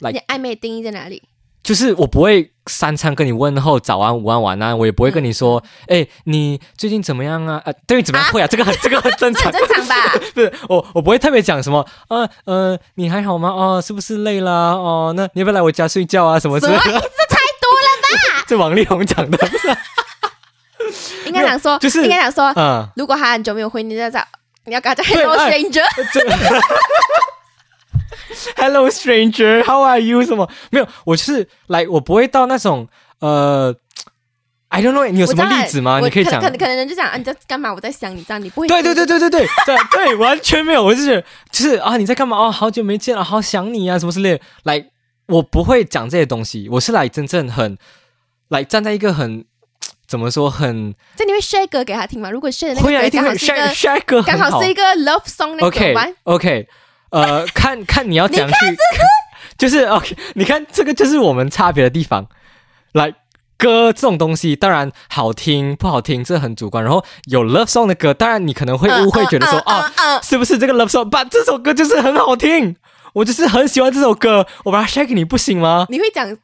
[0.00, 1.22] 来你暧昧定义在哪里？
[1.62, 7.60] 就是我不会三餐跟你问候早安、午安、晚安，我也不会跟你说，哎、你最近怎么样啊？
[7.64, 8.46] 呃，对，怎么样会啊？
[8.46, 9.94] 这个很这个很正常 很，正常吧？
[10.32, 13.48] 不是我我不会特别讲什么，呃呃，你还好吗？
[13.50, 14.50] 哦，是不是累了？
[14.52, 16.38] 哦，那你要不要来我家睡觉啊？
[16.38, 16.78] 什么之什么？
[16.78, 17.00] 类的？
[17.00, 18.44] 这太多了吧？
[18.48, 19.38] 这王力宏讲的？
[21.26, 24.24] 应该讲说，就是应该讲说，嗯，如果他很久没有回你，再找
[24.64, 26.30] 你要跟他讲对 Hello 哎 stranger，这个
[28.56, 30.24] Hello stranger, how are you？
[30.24, 30.88] 什么没有？
[31.04, 32.88] 我是来，我不会到那种
[33.20, 33.74] 呃
[34.68, 36.00] ，I don't know，你有什么例子吗？
[36.00, 36.50] 你可以讲可。
[36.50, 37.72] 可能人就讲啊，你在干嘛？
[37.72, 42.36] 我在想你，这样你不会对对对对对对对对，完全没有，我就是就是啊，你在干嘛？
[42.36, 44.44] 哦，好久没见了，好想你啊，什么之类的。
[44.64, 44.84] 来，
[45.28, 47.78] 我不会讲这些东西，我是来真正很
[48.48, 49.44] 来站在一个很
[50.06, 52.30] 怎么说很这你会 share 歌给他听吗？
[52.30, 56.68] 如果 share 的那个歌刚好是一 share 个 share 歌刚好是一个 love song 那 OK？OK，
[57.10, 58.54] 呃，看看你要讲去，
[59.58, 62.26] 就是 OK，你看这个就是我们差别的地方。
[62.92, 63.12] 来，
[63.56, 66.82] 歌这种东西当然好听不好听，这很主观。
[66.82, 71.08] 然后有 love song 的歌，当然你可能会误会，觉得说嗯啊，是不是这个 love song？
[71.08, 72.74] 把这首歌就是很好听，
[73.12, 75.86] 我就是很喜欢这首歌，我把它 share 给你不行吗？
[75.88, 76.36] 你会讲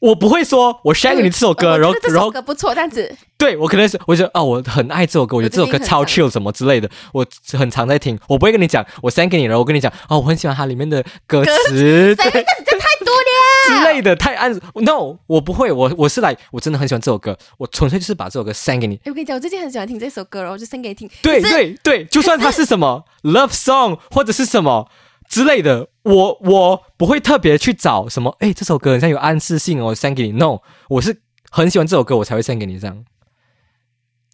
[0.00, 8.18] 我不会说我 share 给你这首歌，我然后然后歌不错，这样子对我可能是，我觉得啊、我很爱这首歌，我觉得这首歌超 chill 什么之类的，我很常在听。
[8.28, 13.28] 我不会跟你讲，我 send 给你，然后我跟你讲，哦，我很喜欢它里面的歌词这对这太多了。
[13.68, 14.52] 之类的，太暗。
[14.74, 18.96] No，我不会，我我是来，我真的很喜欢这首歌，我纯粹就是把这首歌 send 给你。
[18.96, 21.08] 哎我跟你讲，我最近很喜欢听这首歌，然后我就 send 给你听。
[21.22, 24.88] 对对对，就算它是什么 love song 或者是什么
[25.28, 30.32] 之类的，我我不会特别去找什么，哎，这首歌好像有暗示性哦，我 send 给你。
[30.32, 33.04] No，我是很喜欢这首歌，我才会 send 给你这样。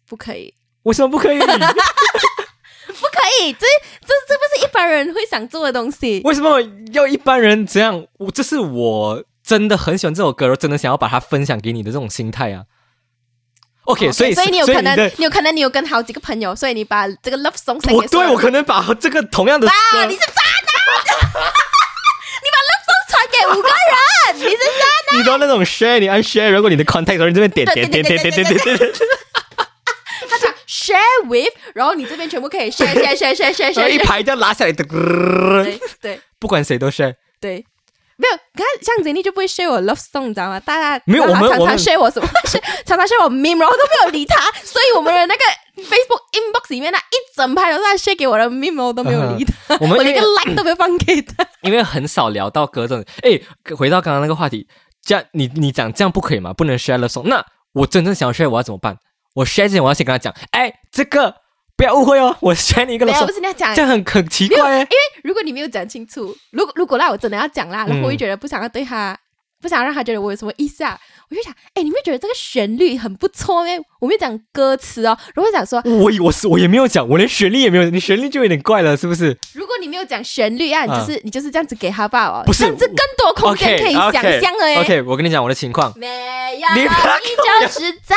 [0.07, 0.53] 不可以，
[0.83, 1.39] 为什么不可以？
[1.39, 6.21] 不可以，这这这不是一般人会想做的东西。
[6.23, 6.61] 为什么
[6.93, 8.05] 要一般人这样？
[8.19, 12.65] 我这是我真的很喜欢这首歌，我真的想要把它分享给你的这种心态啊。
[13.83, 20.54] OK，, 所以所以你有可能的，你有可能你有跟好几个朋友，所以你把这个 love song 我对我可能把这个同样的啊，歌你是渣男！
[22.41, 28.91] 你把 love song 传给五个人，你是渣你知道那种 share，你按 share，如果你的 contact，然后你这边点点点点点点点点，
[30.29, 37.15] 他讲 share with，然后你这边全部可以 share share share share share，, share 一排就拉下来的，对对不管谁都 share。
[37.39, 37.65] 对。
[38.17, 40.57] 没有，你看像 Jenny 就不会 share 我 love song，你知道吗？
[40.61, 42.25] 大家没有我们常常 share 我什么
[42.85, 45.43] 常常 share 我 meme，然后都没有理他，所以我们的那个
[45.75, 51.45] Facebook inbox 里面那一整排都是他 share 给我的 memo 我都没有理他， 我们我连个 like 都没有放给他。
[51.61, 53.05] 因为很少聊到歌这种。
[53.23, 53.39] 哎，
[53.75, 54.67] 回到刚刚那个话题，
[55.03, 56.53] 这样你你讲这样不可以吗？
[56.53, 57.23] 不能 share love song。
[57.25, 58.97] 那我真正想要 share，我要怎么办？
[59.35, 61.35] 我 share 之前我要先跟他讲，哎，这个
[61.75, 63.31] 不要误会哦，我 share 你一个没 love，song 不。
[63.33, 64.87] 是你要讲这，样很很奇怪因为。
[65.23, 69.17] 如果你没有讲清楚，如果如果那我真的要讲啦，然后我嗯会觉得不想要对他，
[69.61, 73.79] 不想让他觉得我有什么意思啊，我就想，哎，你没有觉得这个旋律很不错咩？
[73.99, 79.35] 我没有讲歌词哦，如果讲说，我我是我也没有讲，我连旋律也没有，你旋律就有点怪了，是不是？
[79.53, 84.77] 如果你没有讲旋律啊，你就是、你就是这样子给他吧哦，不是这样子更多空间可以想象了耶。
[84.77, 88.15] OK，我跟你讲我的情况，没有，你你就是渣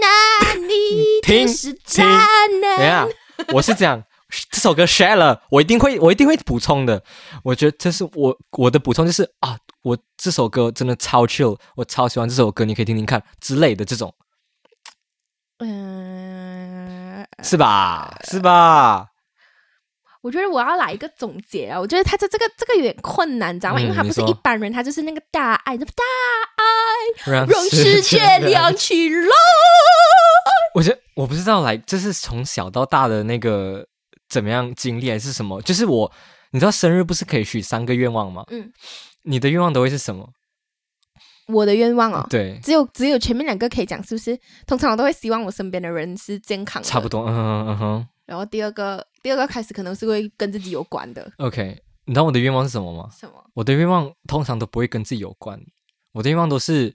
[0.00, 2.78] 男，你停就是渣等一男。
[2.78, 3.08] 下，
[3.52, 4.02] 我是这样，
[4.50, 7.02] 这首歌 share 了，我一定会我一定会补充的。
[7.42, 14.14] 我觉得这是我我的补充就是啊，我这首歌真的超 chill，我超喜欢这首歌，你可以听听看之类的这种，
[15.58, 18.18] 嗯，是吧？
[18.24, 19.08] 是吧？
[20.20, 21.78] 我觉得我要来一个总结啊！
[21.78, 23.78] 我觉得他这这个这个有点困难，你知道吗？
[23.78, 26.04] 嗯因为他不是一般人，他就是那个大爱，那大
[26.56, 29.28] 爱让让世界亮起来。
[30.74, 33.86] 我觉得我不知道来，这是从小到大的那个
[34.28, 35.62] 怎么样经历还是什么？
[35.62, 36.12] 就是我，
[36.50, 38.44] 你知道生日不是可以许三个愿望吗？
[38.50, 38.70] 嗯，
[39.22, 40.30] 你的愿望都会是什么？
[41.48, 44.38] 我的愿望哦，对，只有只有前面两个可以讲，是不是？
[44.66, 51.82] 通常我都会希望我身边的人是健康的，差不多，嗯哼嗯哼然后第二个第二个开始可能是会跟自己有关的，，OK。
[52.04, 53.10] 你知道我的愿望是什么吗？
[53.14, 53.32] 什么？
[53.52, 55.60] 我的愿望通常都不会跟自己有关，
[56.12, 56.94] 我的愿望都是，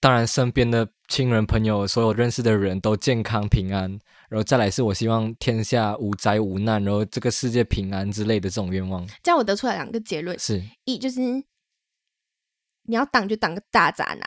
[0.00, 3.90] 当然身边的亲人朋友，所有认识的人都健康平安，
[4.28, 9.06] 然后再来是我希望天下无灾无难，然后这个世界平安之类的这种愿望。
[9.22, 11.20] 这样我得出来两个结论：是，一就是
[12.86, 14.18] 你要挡就挡个大渣男；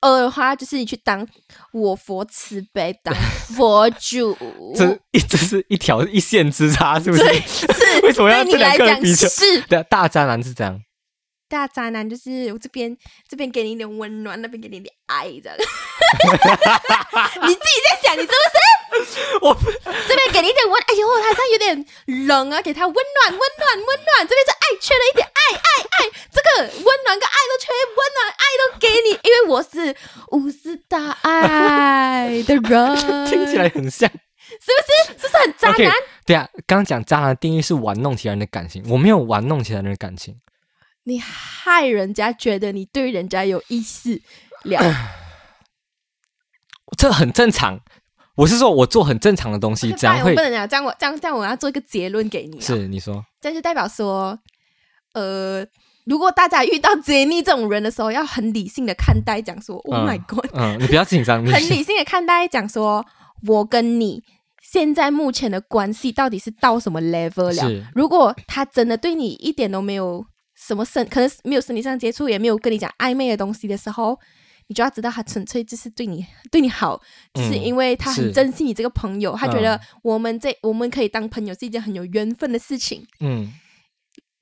[0.00, 1.26] 二的话就是你去当
[1.72, 3.14] 我佛慈悲，当
[3.54, 4.36] 佛主。
[4.76, 7.22] 这一这是一条一线之差，是不是？
[7.22, 7.66] 对，是
[8.06, 9.28] 为什么要对这两个比较？
[9.28, 10.80] 是大渣男是这样。
[11.48, 12.96] 大渣男，就是我这边
[13.28, 15.58] 这边给你一点温暖，那边给你一点爱，这样。
[17.46, 18.58] 你自己在想，你是不是？
[19.40, 19.54] 我
[20.08, 21.86] 这边给你一点温，哎呦，好像有点
[22.26, 24.26] 冷啊，给他温暖，温暖，温暖。
[24.26, 26.10] 这边是爱，缺了一点爱，爱，爱。
[26.30, 29.94] 这个温暖跟爱都缺，温暖爱都给你，因为我是
[30.32, 33.26] 无私大爱的人。
[33.26, 34.10] 听起来很像。
[34.50, 35.20] 是不是？
[35.20, 35.94] 是不是很渣男？
[36.26, 40.40] 对啊，刚刚讲渣男的定义是玩弄其他人的感情，我没有玩弄其他人的感情。
[41.04, 44.20] 你害人家觉得你对人家有意思
[44.64, 44.80] 了。
[46.96, 47.80] 这很正常。
[48.36, 52.60] 我是说，我做很正常的东西，这样会我不能讲，这样我这样这样我要做一个结论给你、啊。
[52.62, 54.38] 是你说这样就代表说，
[55.12, 55.66] 呃，
[56.04, 63.04] 如果大家遇到 Jenny 这种人的时候，要很理性的看待，讲说，Oh 嗯 my God，、嗯，你不要紧张，很理性的看待，讲说，
[63.46, 64.22] 我跟你
[64.62, 67.86] 现在目前的关系到底是到什么 level 是了？
[67.94, 70.24] 如果他真的对你一点都没有
[70.54, 74.18] 什么身，可能没有身体上接触，也没有跟你讲暧昧的东西的时候。
[74.70, 76.96] 你就要知道，他纯粹就是对你对你好，
[77.34, 83.04] 就是嗯因为他很珍惜你这个朋友，他觉得嗯我们这我们可以当朋友是一件很有缘分的事情。
[83.18, 83.52] 嗯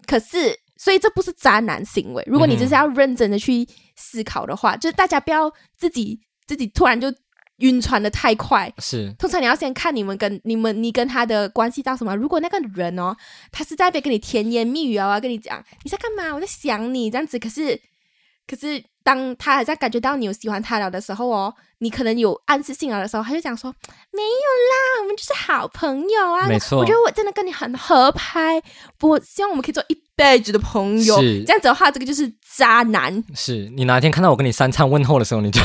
[0.07, 2.23] 可是，所以这不是渣男行为。
[2.27, 7.11] 如果你嗯就是要认真的去思考的话，就是大家不要自己自己突然就
[7.61, 8.71] 晕船的太快。
[8.79, 12.15] 是通常你要先看你们跟你们你跟他的关系到什么。
[12.15, 13.17] 如果那个人哦，
[13.51, 17.39] 他是在那边跟你甜言蜜语啊，跟你讲你在干嘛，我在想你这样子。
[17.39, 17.81] 可是，
[18.47, 23.75] 可是当他还在感觉到你有喜欢他了的时候哦，你可能有暗示性了的时候，他就讲说
[24.11, 26.47] 没有啦，我们就是好朋友啊。
[26.47, 28.63] 没错我觉得我真的跟你很合拍，
[29.01, 31.21] 我希望我们可以做一辈子的朋友。
[31.23, 35.61] 是这样子的话，这个就是渣男是，你哪天看到我跟你三餐问候的时候，你就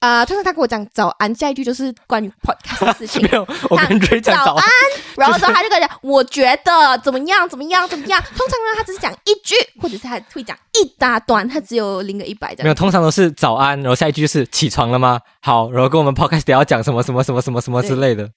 [0.00, 3.28] 啊、通常他跟我讲早安，下一句就是关于 podcast 的事情没。
[3.30, 4.64] 有我跟瑞讲早早安，
[5.16, 8.20] 然后之后他就跟我讲，我觉得怎么样怎么样怎么样。
[8.36, 15.20] 通常呢，他只是讲一句，或者是他会讲一大段，他只有零个一百这没有，通常都是早安，然后下一句就是起床了吗？
[15.42, 18.28] 好，然后跟我们 podcast 等一下讲什么什么什么什么什么之类的。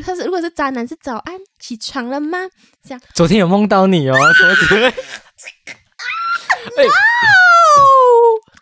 [0.00, 2.38] 他是如果是渣男是早安，起床了吗？
[2.82, 4.86] 这样昨天有梦到你哦，什么之类。
[4.86, 6.84] 哎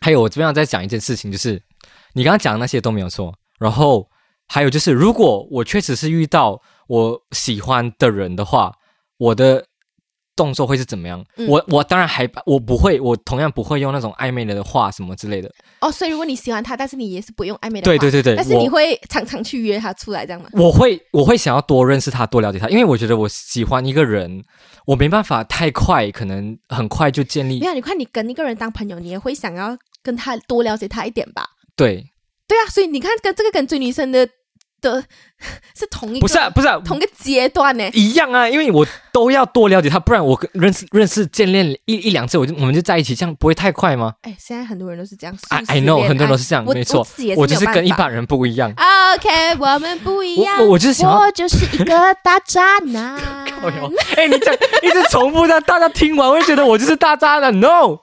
[0.01, 1.63] 还有，我这边要再讲一件事情，就是
[2.15, 3.35] 你刚刚讲的那些都没有错。
[3.59, 4.09] 然后
[4.49, 8.73] 还有就是，如果我确实是遇到我喜欢的人的话，
[9.19, 9.67] 我的
[10.41, 11.23] 动作会是怎么样？
[11.37, 15.53] 嗯我我当然还我不会，我同样不会用那种暧昧的话什么之类的。
[15.81, 20.49] 哦，所以如果你喜欢他，但是你也是不用暧昧的话，对对对对，但是你会常常去约他出来这样吗？
[20.55, 24.43] 我会我会想要多认识他，多了解他，因为我觉得我喜欢一个人，
[24.87, 31.45] 我没办法太快，可能很快就建立没有，你看你跟一个人当朋友，你也会想要跟他多了解他一点吧？
[31.77, 32.07] 对
[32.49, 34.27] 对啊，所以你看跟这个跟追女生的
[34.81, 35.03] 的
[35.75, 37.89] 是同一个不是啊，不是啊，同个阶段呢。
[37.93, 45.37] 一样啊，因为我都要多了解他，不然我跟认识认识见面一一两次，我就我们就在一起，这样不会太快吗哎，现在很多人都是这样。
[45.49, 47.07] ？I 速 I 食 know，很多人都是这样，没错
[47.37, 48.73] 我就是跟一般人不一样。
[49.17, 50.67] OK，我们不一样。
[50.67, 53.19] 我就是想我就是一个大渣男。
[54.17, 57.61] 哎你这样 一直重复，让大家听完会觉得我就是大渣男。
[57.61, 57.99] No，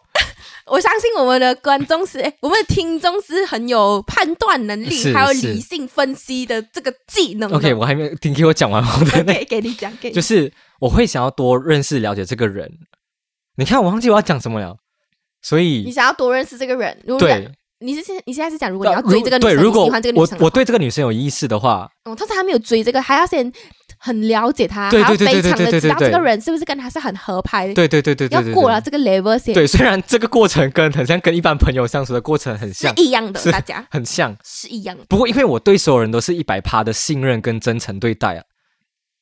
[0.70, 7.51] 我相信我们的观众是，哎我们的听众是很有判断能力，还有理性分析的这个技能。
[7.53, 12.72] OK，我还没有听给我讲完我的那 给给你讲，给你就是我会想要多认识了解这个人。
[13.55, 14.78] 你看，我忘记我要讲什么了，
[15.41, 16.97] 所以你想要多认识这个人。
[17.05, 17.49] 如果对，
[17.80, 23.51] 你是现你现在是讲，如果你要追这个女对，生，如果你喜欢这个女我生我对这个女生有意思的话，嗯，通常还没有追这个，还要先
[23.98, 34.36] 很了解他，对还要对对对非常的知道这个人是不是跟他是很合拍，对对对对对要过了这个 level 先，对，虽然这个过程跟很像跟一般朋友相处的过程很像是像，一样的，大家很像。
[34.43, 35.06] 是一样的。
[35.10, 38.43] 不过因为我对所有人都是一百趴的信任跟真诚对待啊，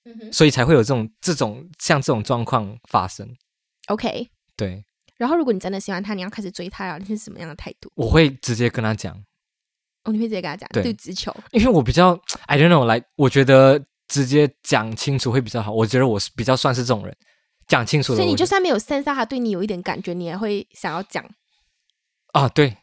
[0.05, 3.27] 嗯哼所以才会有这种这种像这种状况发生。
[3.87, 4.27] ，OK。
[4.57, 4.83] 对，
[5.17, 7.91] 然后如果你真的喜欢他，你要开始追他了，你是什么样的态度？
[7.95, 9.13] 我会直接跟他讲，
[10.03, 15.71] 哦，你会直接跟他讲对对直球，因为我比较 I don't know，来，我觉得直接讲清楚会比较好。
[15.71, 17.15] 我觉得我是比较算是这种人，
[17.67, 18.17] 讲清楚的。
[18.17, 21.23] 所以你就算没有 sense 到他对你有一点感觉，你也会想要讲。
[22.33, 22.77] 啊，对，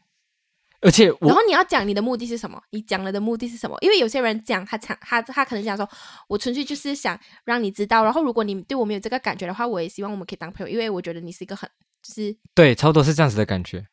[0.81, 2.61] 而且然后你要讲你的目的是什么？
[2.71, 3.77] 你讲了的目的是什么？
[3.81, 5.89] 因为有些人讲他讲他他可能讲说，
[6.29, 11.69] 我纯粹就是想让你知道，然后如果你对我没有这个感觉的话，我也希望我们可以当朋友，因为我觉得你是一个很
[12.03, 13.87] 就是，对，差不多是这样子的感觉。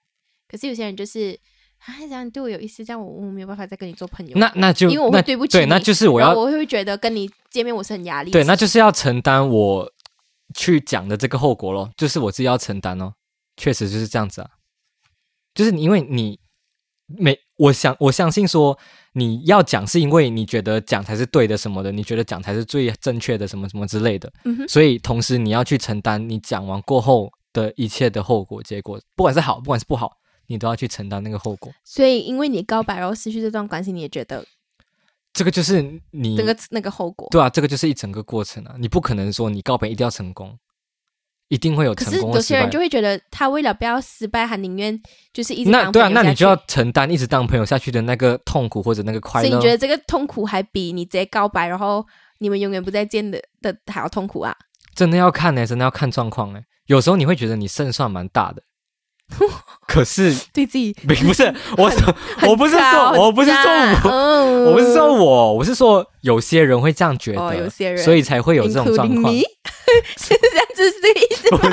[0.47, 1.39] 可是有些人就是
[1.85, 4.37] 啊，这样对我有意思，这样我我没有办法再跟你做朋友。
[4.37, 8.31] 那那就因为我会对，不起你那就是我要我会觉得跟你见面我是很压力。
[8.31, 9.91] 对，那就是要承担我
[10.55, 13.13] 去讲的这个后果咯，就是我自己要承担哦。
[13.57, 14.49] 确实就是这样子啊，
[15.53, 16.39] 就是因为你
[17.07, 18.77] 没我想我相信说
[19.13, 30.15] 你要讲是因为你觉得讲才是对的什么的，你觉得讲才是最正确的什么什么之类的，嗯哼，所以同时你要去承担你讲完过后的一切的后果结果，不管是好，不管是不好，
[30.49, 31.71] 你都要去承担那个后果。
[31.85, 34.45] 所以因为你告白然后失去这段关系，你也觉得
[35.31, 35.81] 这个就是
[36.11, 37.27] 你这个那个后果。
[37.31, 40.57] 对啊，这个就是一整个过程啊，你不可能说你告白一定要成功，
[41.47, 42.79] 一定会有可是有些人就。
[42.79, 44.99] 会觉得，他为了不要失败，他宁愿
[45.33, 49.47] 就是一直那对啊，那你就要承担一直当朋友下去的那个痛苦或者那个快乐。
[49.47, 52.05] 所以你觉得这个痛苦还比你直接告白，然后
[52.39, 54.55] 你们永远不再见的的还要痛苦啊？
[54.95, 56.63] 真的要看呢、真的要看状况哎。
[56.87, 58.63] 有时候你会觉得你胜算蛮大的，
[59.87, 61.91] 可是对自己不不是我
[62.47, 63.71] 我不是说我不是说
[64.03, 69.33] 我嗯我不是说我我是说有些人会这样觉得，哦有些人所以才会有这种状况。
[70.17, 71.71] 是这样子是这个意思吗，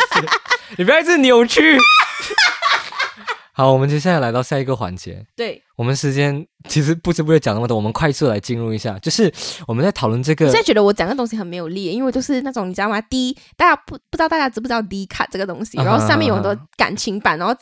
[0.78, 1.78] 你不要一直扭曲。
[3.59, 5.24] 好，我们接下来来到下一个环节。
[5.34, 9.32] 对，我们时间其实不知不觉讲那么多，我们快速来进入一下，就是
[9.66, 13.00] 我们在讨论这个我现在觉得我讲的东西很没有力，因为就是那种你知道吗？
[13.00, 17.57] 第一，大家不不知道大家知不知道 D 卡这个东西，然后上面有很多感情版，然后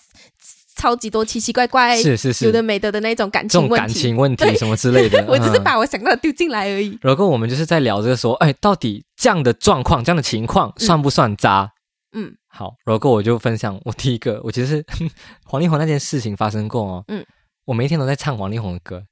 [0.74, 3.94] 超级多奇奇怪怪、是是是有的没的的那种感这种情问题。
[3.94, 5.24] 感情问题什么之类的。
[5.30, 6.98] 我只是嗯把我想到的丢进来而已。
[7.02, 11.70] 然后我们就是在聊这个说，哎，到底这样的状况、这样的情况算不算渣？
[12.16, 14.86] 嗯，好，然后我就分享我第一个，我其实是
[15.44, 17.04] 黄力宏那件事情发生过哦。
[17.08, 17.26] 嗯，
[17.64, 19.02] 我每一天都在唱黄力宏的歌。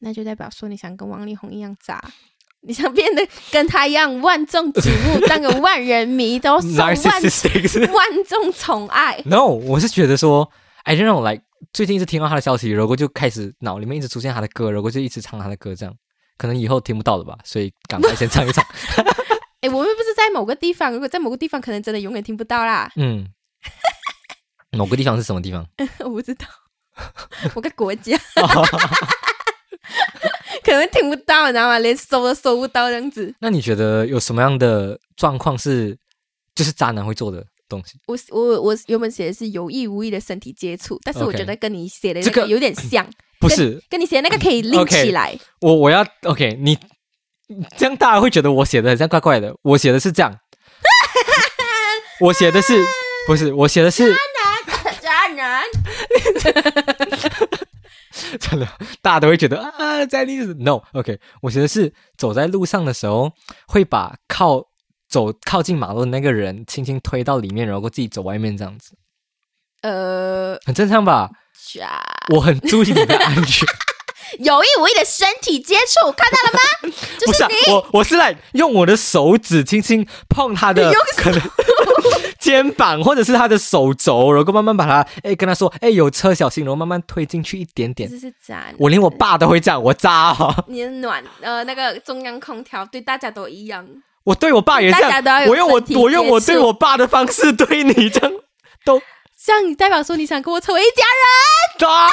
[0.00, 1.98] 那就代表说你想跟王力宏一样渣，
[2.60, 9.18] 你想变得跟他一样万众瞩目，当个万人迷，都 受万 narcissistic 万众宠爱。
[9.24, 10.50] No，我是觉得说
[10.82, 15.94] ，I don't know，like 最近一直听到他的消息，然后就开始脑里面一直出现他的歌，然后就一直唱他的歌，这样
[16.36, 18.62] 可能以后听不到了吧，所以赶快先唱一唱。
[19.64, 22.92] 哎，我们不是在某个地方，如果在某个地方，可能真的永远听不到啦。
[22.96, 23.26] 嗯，
[24.76, 25.66] 某个地方是什么地方？
[26.04, 26.46] 我不知道，
[27.56, 28.14] 某个国家
[30.62, 31.78] 可能听不到，你知道吗？
[31.78, 33.34] 连搜都搜不到这样子。
[33.40, 35.96] 那你觉得有什么样的状况是
[36.54, 37.98] 就是渣男会做的东西？
[38.06, 43.08] 我我我原本写的是有意无意的身体接触，但是我觉得跟你写的这个那个有点像，
[43.40, 45.34] 不是跟你写的那个可以拎起来。
[45.62, 46.78] 我，我要 OK，你
[47.76, 49.54] 这样大家会觉得我写的很像怪怪的。
[49.62, 50.36] 我写的是这样，
[52.20, 52.82] 我写的是
[53.26, 53.52] 不是？
[53.54, 55.64] 我写的是渣男， 渣男
[58.38, 58.66] 真的，
[59.02, 63.32] 大家都会觉得啊，在历史 no OK，我写的是走在路上的时候，
[63.66, 64.62] 会把靠
[65.08, 68.96] 走靠近马路的那个人轻轻推到里面，然后自己走外面这样子，
[69.82, 71.30] 呃，很正常吧？
[72.34, 73.66] 我很注意你的安全，
[74.38, 76.58] 有意无意的身体接触，看到了吗？
[77.18, 81.40] 就是不是、啊、我，我是来用我的手指轻轻碰他的， 可能
[82.38, 88.10] 肩膀或者是他的手肘，然后慢慢把他哎跟他说哎有车小心，然后慢慢推进去一点点。
[88.10, 88.66] 这是渣。
[88.78, 90.64] 我连我爸都会这样，我渣哦。
[90.68, 93.86] 你的暖呃那个中央空调对大家都一样，
[94.24, 98.32] 我对我爸也这样，我用我我用我对我爸的方式对你这样
[98.84, 99.00] 都
[99.42, 101.90] 这样你代表说你想跟我成为一家人。
[101.90, 102.08] 啊！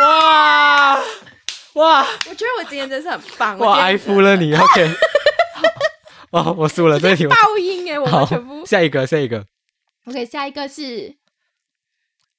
[0.00, 0.94] 哇
[1.74, 2.06] 哇！
[2.28, 4.94] 我觉得我今天真是很棒，我爱服了你， OK。
[6.30, 7.30] 哦，我输了这一题我。
[7.30, 8.64] 爆音哎，我们全部。
[8.66, 9.44] 下一个，下一个。
[10.06, 11.14] OK，下一个是。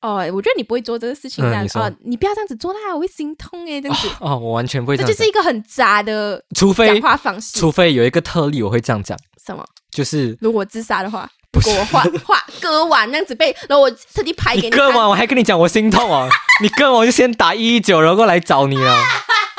[0.02, 7.58] 哦，我觉得你不会做这个事情的、嗯你说哦，你不要这样子做啦，我会心痛哎，这样子，哦，我完全不会这样这就是一个很渣的除非讲话方式。
[7.58, 9.66] 除非有一个特例，我会这样讲，什么？
[9.90, 16.28] 就是如果自杀的话，我画 画割完那样子被，然后我特地拍给你割完我还跟你讲我心痛哦，
[16.62, 18.98] 你割完我就先打一一九，然后过来找你了。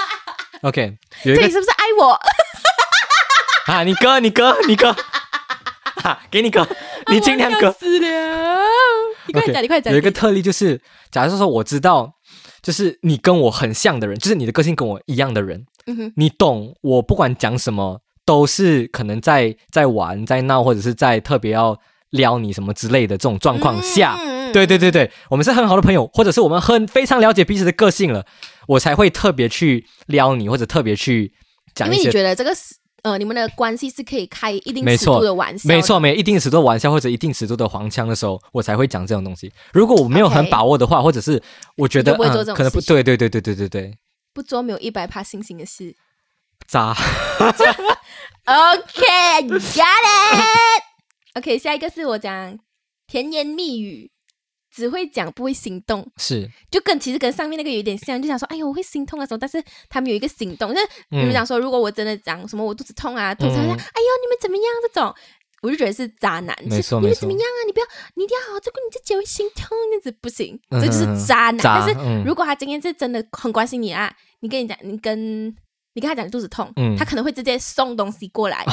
[0.63, 2.19] OK，有一个这你是不是爱我？
[3.73, 4.97] 啊，你割，你割，你割，
[6.03, 6.67] 哈，给你割，
[7.09, 7.75] 你尽量割。
[9.27, 9.93] 你快讲，你快讲。
[9.93, 10.81] 有一个特例就是，
[11.11, 12.13] 假如说我知道，
[12.63, 21.79] 就是你跟我很像的人，就是你的个性跟我一样的人，嗯，你懂我不管讲什么，都是可能在在玩、在闹，或者是在特别要
[22.11, 28.25] 撩你什么之类的这种状况下，嗯对对对对，我们是很好的朋友，或者是我们很非常了解彼此的个性了，
[28.69, 31.33] 我才会特别去撩你，或者特别去
[31.75, 32.11] 讲因为你。
[32.11, 36.01] 觉得这个是呃，你们的关系是可以开一定尺度的玩笑，没错，。
[36.01, 39.53] 没一定尺度的玩笑或者一定尺度的黄腔的时候，我才会讲这种东西。
[39.73, 41.41] 如果我没有很把握的话，或者是
[41.77, 43.95] 我觉得可能不事对，对对对对对对，
[44.35, 45.95] 不做没有一百趴星星的事。
[46.67, 46.95] 渣。
[48.47, 50.83] OK，got it。
[51.35, 52.59] OK，下一个是我讲
[53.07, 54.11] 甜言蜜语，
[54.75, 63.77] 只会讲不会行动，是，就跟其实跟上面那个有点像，就想说，哎呦我会心痛啊什么，但是他们有一个行动，就是比如嗯讲说，如果我真的讲什么我肚子痛啊，肚子痛，嗯哎呦
[64.23, 65.15] 你们怎么样这种。
[65.63, 67.59] 我就觉得是渣男，没错你们怎么样啊？
[67.67, 71.59] 你不要，你一定要好好照顾你自己，会心痛，那样子不行，嗯这就是渣男。
[71.59, 75.53] 渣但是嗯如果他今天是真的很关心你啊，你跟你讲，你跟
[75.97, 78.65] 你跟他讲肚子痛，嗯他可能会直接送东西过来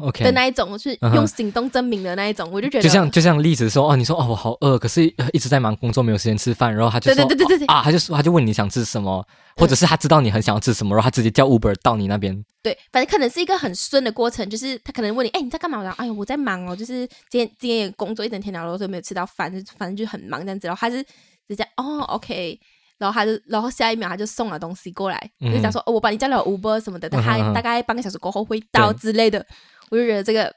[0.00, 9.22] ，OK 的那一种，是用行动证明的那一种，我就觉得就像就像例子说哦，你说哦我好饿，可是呃一直在忙工作，没有时间吃饭，然后他就对说对对对对哦啊，他就说他就问你想吃什么，
[9.56, 12.42] 或者是他知道你很想要吃什么，然后他直接叫 Uber 到你那边。
[12.62, 15.82] 对，反正可能是一个很顺的过程，就是他可能问你，哎，你在干嘛？
[15.82, 20.66] 然后，哎呦，我在忙哦，就是今天今天也工作一整天了，然后都没有吃到饭，就反正就很忙这样子。
[20.66, 21.04] 然后他是
[21.46, 22.58] 直接哦，OK，
[22.98, 25.52] 然后他就然后下一秒他就送了东西过来，嗯。
[25.52, 29.44] 就讲说哦，我帮你叫了 Uber 什么的，但他大概半个小时过后会到之类的，
[29.90, 30.52] 我就觉得这个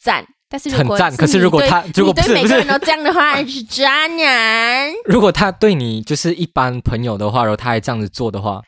[0.00, 0.24] 赞。
[0.48, 4.92] 但是如很果赞可是如果他如果你对每个人都这样的话，是渣男。
[5.06, 8.60] 如果他对你就是一般朋友的话，然后他还这样子做的话，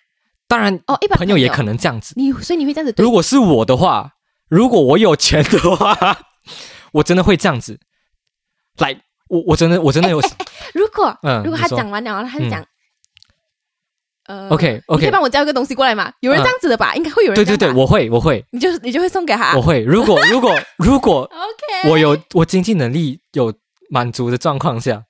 [0.48, 0.96] 当然哦。
[1.02, 1.36] 一般朋友。
[1.36, 2.14] 也可能这样子。
[2.16, 3.04] 你，所以你会这样子对？
[3.04, 4.12] 如果是我的话，
[4.48, 5.94] 如果我有钱的话，
[6.92, 7.78] 我真的会这样子。
[8.78, 8.96] 来，
[9.28, 10.18] 我我真的我真的有
[10.72, 12.64] 如果、嗯如果他讲完了，然后他就讲，
[14.26, 16.12] 呃 OK 你可以帮我交一个东西过来吗？
[16.20, 16.94] 有人嗯这样子的吧？
[16.94, 19.54] 应该会有人对对对，我会我会你就你就会送给他。
[19.56, 19.80] 我会。
[19.82, 23.52] 如果如果如果 OK，我有我经济能力有
[23.90, 25.02] 满足的状况下，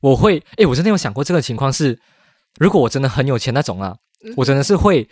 [0.00, 1.98] 我会诶，我真的有想过这个情况是，
[2.58, 5.08] 如果我真的很有钱那种啊，嗯我真的是会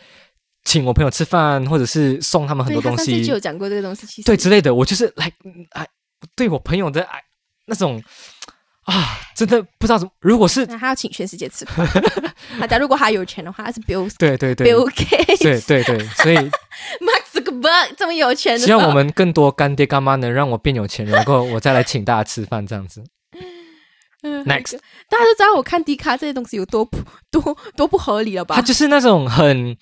[0.65, 4.75] 请我朋友吃饭，或者是送他们很多东对他上次就西，有讲过这个东西，其实对之类的。
[4.75, 5.31] 我就是来
[5.73, 5.87] 哎，
[6.35, 7.21] 对我朋友的爱
[7.67, 8.03] 那种
[8.85, 10.13] 啊，真的不知道怎么。
[10.21, 11.87] 如果是那他要请全世界吃饭。
[12.61, 16.37] 大家如果他有钱的话，他是 Bill 对对对 Bill Gates、对对对，所以
[17.01, 23.05] Mark Zuckerberg 这么有钱的希，望我们更多干爹干妈能让我变有钱，然后我再来请大家吃饭这样子。
[24.25, 24.79] 嗯 Next
[25.09, 26.99] 大家都知道我看迪卡这些东西有多不
[27.31, 28.63] 多多不合理了吧它？
[28.63, 29.77] 就是那种很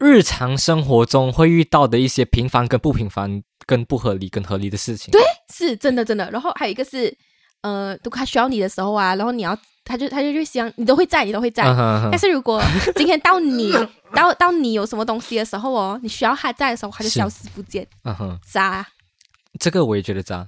[0.00, 5.12] 日常生活中会遇到的一些平凡跟不平凡、跟不合理跟合理的事情。
[5.12, 5.20] 对
[5.52, 6.28] 是真的真的。
[6.32, 7.16] 然后还有一个是，
[7.68, 11.64] 呃，如果他需要你的时候啊，然后你要，他就他就就想你都会在，你都会在。
[12.10, 12.62] 但是如果
[12.96, 13.72] 今天到你
[14.14, 18.86] 到到你有什么东西的时候哦，你需要他在的时候，他就消失不见，嗯哼，渣。
[19.60, 20.46] 这个我也觉得渣。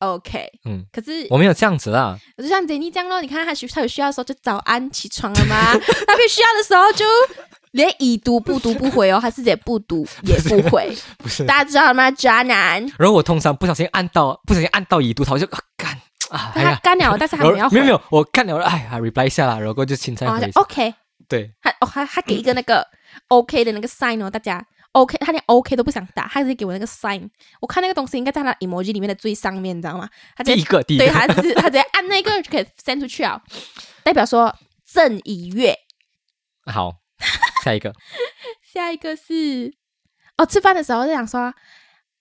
[0.00, 2.18] OK，嗯，可是我没有这样子啦。
[2.36, 5.72] 我就像 Jenny 这样咯，你看他需他有需要的时候就早安起床了吗？
[6.06, 7.04] 他没有需要的时候就
[7.72, 12.10] 连已读不读不回哦，他是直接不读也不回， 不是，大家知道了吗？
[12.10, 15.98] 渣男，然后我通常不小心按到，不小心按到已读，他我就啊干
[16.30, 20.26] 啊，哎他，干了，但是还没有没有没有，我看了，哎呀，reply 一下啦，然后就青菜。
[20.54, 20.94] OK，
[21.28, 22.86] 对，他哦他他给一个那个
[23.28, 27.28] OK 的那个 sign 哦，大家 OK，他连 OK 都不想打，他直接给我那个 sign。
[27.60, 30.08] 我看那个东西应该在他 emoji 里面的最上面，你知道吗？
[30.34, 33.40] 他直接第一个第一对，他只是他直接按那个就可以 send 出去啊，
[34.02, 34.54] 代表说
[34.90, 35.76] 正一月。
[36.64, 36.94] 好，
[37.62, 37.92] 下一个，
[38.64, 39.74] 下一个是
[40.38, 41.52] 哦，吃饭的时候就想说，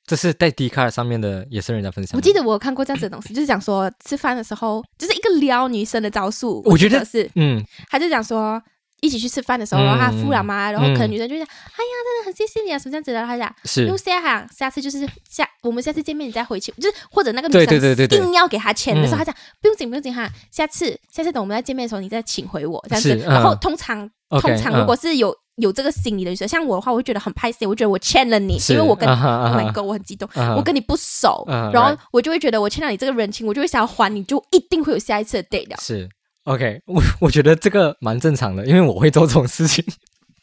[0.05, 2.15] 这是在 d 卡尔上面的，也是人家分享。
[2.17, 6.61] 我记得我有看过这样子的东西，就是讲说吃饭的时候， 就是一个撩女生的招数。
[6.65, 8.61] 我觉得是，嗯，他就讲说
[9.01, 13.25] 一起去吃饭的时候，嗯然后他付了嘛，然后可能嗯女生就讲，哎呀，真的很谢谢你啊，什么这样子的。
[13.25, 23.09] 他讲，是因为下哈，下次就是下我们下次见面你再回去，就是或者那个女生对对对对硬要给他钱的时候，嗯他讲不用紧不用紧哈，下次下次等我们再见面的时候你再请回我这样子。
[23.09, 24.09] 是然后嗯通常
[24.41, 35.75] 通常嗯如果是有有这个心理的女生，像我的话，我会觉得很拍 C，我觉得我欠了你，因为我跟 Oh my God，我很激动，我跟你不熟，嗯然后我就会觉得我欠了你这个人情，我就会想要还你，就一定会有下一次的 date 的。
[35.79, 36.09] 是
[36.43, 39.83] OK，我我觉得这个蛮正常的，因为我会做这种事情。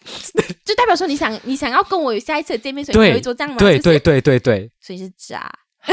[0.64, 3.56] 就代表说你想你想要跟我有下一次的见面，所以你会做这样吗？
[3.58, 5.48] 对对，对对对，所以是渣。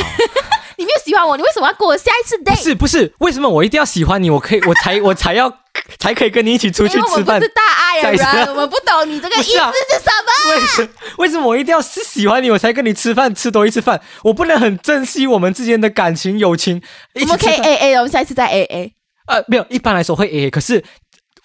[0.77, 2.63] 你没有喜欢我，你为什么要跟我下一次不 date？
[2.63, 4.29] 是不是，为什么我一定要喜欢你？
[4.29, 5.49] 我可以，我才我才要
[5.99, 7.51] 才可以跟你一起出去吃饭们不是。
[7.55, 10.55] 大爱下一次人，我们不懂你这个意思不是什么。
[10.55, 14.01] 为什为什么我一定要是喜欢你，我才跟你吃饭吃多一次饭？
[14.23, 16.81] 我不能很珍惜我们之间的感情友情。
[17.15, 18.93] 我们可以起吃饭 A A，我们下一次再 A A。
[19.27, 20.83] 呃，没有，一般来说会 A A，可是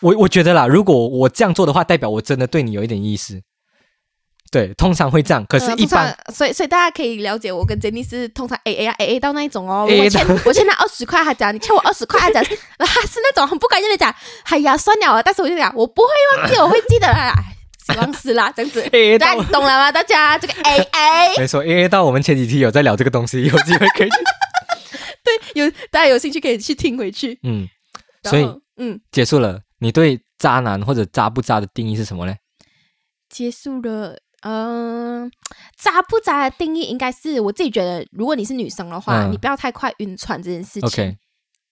[0.01, 3.41] 我我觉得啦，如果我这样做的话，代表我真的对你有一点意思。
[4.55, 9.84] 对，通常会这样，可是一般、常所以所以大家可以了解，我跟 Jenny 是通常 A A 啊 A A 到那一种哦。
[9.90, 12.44] 我欠我欠他二十块，他讲你欠我二十块，他讲
[12.78, 17.34] 他是那种很不甘愿的讲，哎呀算了啊，但是我就讲我不会忘记，我会记得啦。
[17.36, 18.80] 哎希望是啦，这样子
[19.18, 19.92] 大家懂了吗？
[19.92, 24.16] 大家这个 A A 没错，A A 到我们前几期有在聊这个东西，有机会可以去。
[25.22, 27.38] 对，有大家有兴趣可以去听回去。
[27.42, 27.68] 嗯，
[28.22, 28.48] 所以
[28.78, 29.61] 嗯，结束了。
[29.80, 32.34] 你对渣男或者渣不渣的定义是什么呢？
[33.28, 34.16] 结束了。
[34.45, 35.30] 嗯，
[35.82, 40.86] 渣不渣的定义应该是我自己觉得，如果你是女生的话，嗯你不要太快晕船这件事情。
[40.86, 41.16] OK，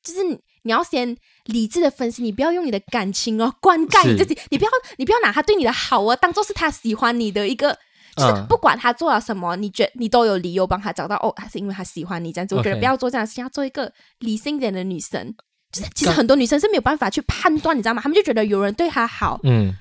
[0.03, 7.79] 就是你你要先理智的分析，你不要用你的感情哦灌溉你自己，你不要你不要拿他对你的好哦当做是他喜欢你的一个。
[8.15, 12.55] 就是嗯不管他做了什么，你觉你都有理由帮他找到哦，他是因为他喜欢你这样子。
[12.55, 15.35] 我觉得 OK 不要做这样的事情，要做一个理性一点的女生。
[15.73, 18.03] 就是其实刚很多女生是没有办法去判断，你知道吗？
[18.03, 19.75] 她们就觉得有人对她好，嗯，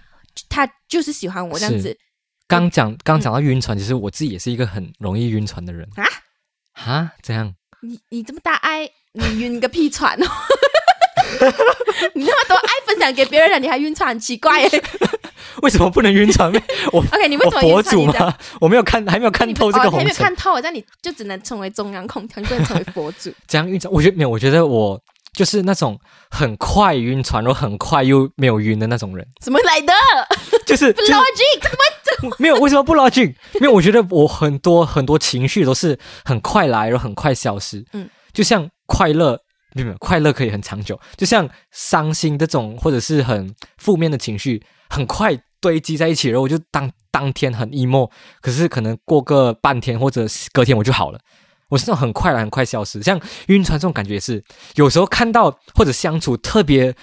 [0.47, 1.97] 她就是喜欢我这样子。
[2.51, 6.03] 刚讲刚讲到晕船，其实我自己也是一个很容易晕船的人啊
[6.73, 10.27] 啊，这样你你这么大爱，你晕个屁船哦！
[12.13, 14.83] 你那么多爱分享给别人了，你还晕船，很奇怪耶。
[15.63, 16.59] 为什么不能晕船呢？
[16.91, 18.37] 我 OK，你为我什么晕佛祖吗？
[18.59, 20.35] 我没有看，还没有看透这个红尘哦还没有看。
[20.35, 23.31] 透，这样你就只能成为中央空调，你不能成为佛祖。
[23.47, 24.99] 这样晕船，我觉得没有，我觉得我
[25.33, 25.97] 就是那种
[26.29, 29.93] 很快晕船，然后很快又没有晕的那种人，怎么来的
[30.65, 31.61] 就是就是？logic
[32.39, 33.35] 没有为什么不 logic？
[33.59, 37.85] 没有，我觉得我很多很多情绪都是很快来，然后很快消失。
[37.93, 39.39] 嗯，就像快乐，
[39.73, 48.09] 没有，快乐可以很长久，就像伤心这种或者是很负面的情绪，很快堆积在一起，然后我就当当天很 emo，
[48.41, 51.19] 可是可能过个半天或者隔天我就好了。
[51.69, 54.43] 我是那种很快来很快消失，像晕船这种感觉也是，
[54.75, 56.93] 有时候看到或者相处特别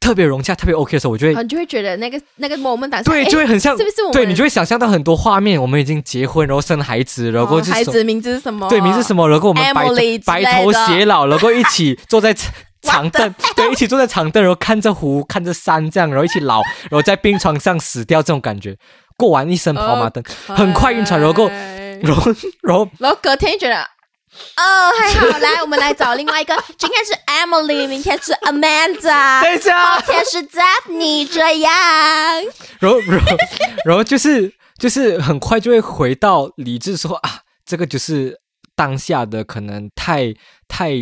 [0.00, 8.68] 特别融洽、特别 OK 的时候，我就会你就会觉得那个那个 moment 当下对，就会很像，是不是我们对你就会想象到很多画面，我们已经结婚，然后生孩子，然后孩子名字是什么？
[8.68, 18.76] 对名字是什么，然后我们白白头偕老，然后一起坐在长 长凳对，一起坐在长凳，然后看着湖，看着山，这样，然后一起老，然后在病床上死掉，这种感觉，
[19.16, 22.32] 过完一生跑马灯，很快晕船，然后哎然后
[22.62, 23.84] 然后然后隔天就觉得。
[24.56, 26.54] 哦，还好，来，我们来找另外一个。
[26.78, 31.72] 今天是 Emily，明天是 Amanda，等一下后天是 Daphne，这样。
[32.78, 33.36] 然后然后
[33.84, 38.40] 然后就是 就是很快就会回到理智说啊，这个就是
[38.76, 40.34] 当下的可能太
[40.68, 40.92] 太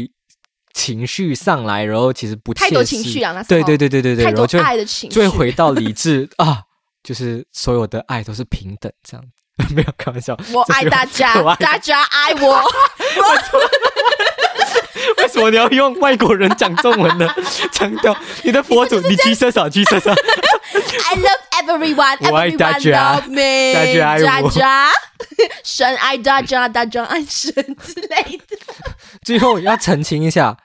[0.72, 6.62] 情绪上来，然后其实不太多情绪啊对对对对对对，太多爱的情绪就会回到理智啊，
[7.03, 9.24] 就是所有的爱都是平等这样。
[9.74, 12.62] 没有开玩笑，我爱大家， 大家爱我。
[15.18, 17.26] 为什么你要用外国人讲中文呢？
[17.72, 20.14] 强调你的佛祖，你 Jesus 啊，Jesus 啊
[20.72, 24.90] ，I love everyone, 我爱大 everyone 家 love me，大家爱我大家，
[25.64, 28.57] 神爱大家，大家爱神之类的。
[29.22, 30.57] 最后要澄清一下，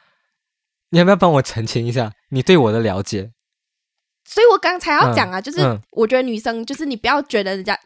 [0.90, 3.32] 你要不要帮我澄清一下你对我的了解？
[4.26, 7.80] 所以我刚才要讲啊，就是嗯我觉得女生就是你不要觉得人家哦，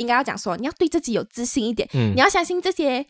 [0.00, 2.12] 应该要讲说你要对自己有自信一点，嗯。
[2.14, 3.06] 你要相信这些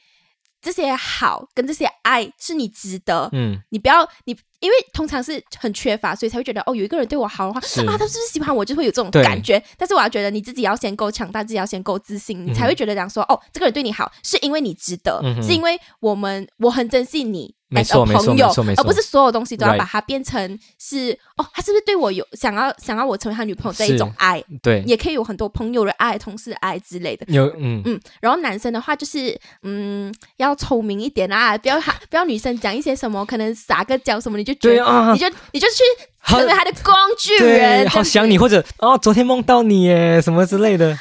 [0.61, 4.37] 这些好跟这些爱是你值得，嗯，你不要你。
[4.61, 7.81] 因为通常是很缺乏，所以才会觉得哦，有一个人对我好的话，是。
[7.87, 9.59] 啊，他是不是喜欢我，就会有这种感觉。
[9.79, 18.83] 但是我要觉得你自己要先够强大，自己要先够自信，你才会觉得讲说，哦，这个人对你好，是因为你值得，嗯是因为我们我很珍惜你，没 as 错没错朋友没错没错。
[18.83, 23.99] 而不是所有东西都要把它变成是哦，他是不是对我有想要想要我成为他女朋友这一是。
[23.99, 27.25] 种爱，对，也可以有很多朋友的爱、同事的爱之类的。
[27.29, 27.81] 有嗯。
[27.85, 35.13] 嗯，然后男生的话就是，嗯，要聪明一点啊，不要不要女生讲一些什么，可能撒个娇什么，你就觉得，对啊。
[35.13, 35.83] 你，就你就去
[36.19, 40.91] 好成为他的工具，人，好想你，或者哦，昨天梦到你耶，什么之类的。
[40.91, 40.99] 啊。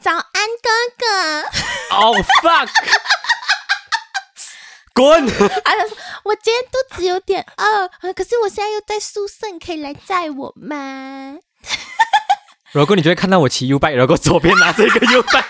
[0.00, 0.68] 早安哥
[0.98, 1.96] 哥。
[1.96, 2.12] 哦
[2.42, 2.68] fuck，
[4.94, 5.26] 滚！
[5.26, 11.36] 他就说：“我今天肚子有点饿，呃可是我现在又在宿舍，你可以来载我吗
[12.72, 15.44] 如果你就会看到我骑 U bike，然后左边拿着一个 U bike，？”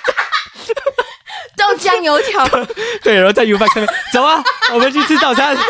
[1.57, 2.47] 豆浆油条，
[3.05, 5.57] 对，然后在 U bike 上面走啊，我们去吃早餐。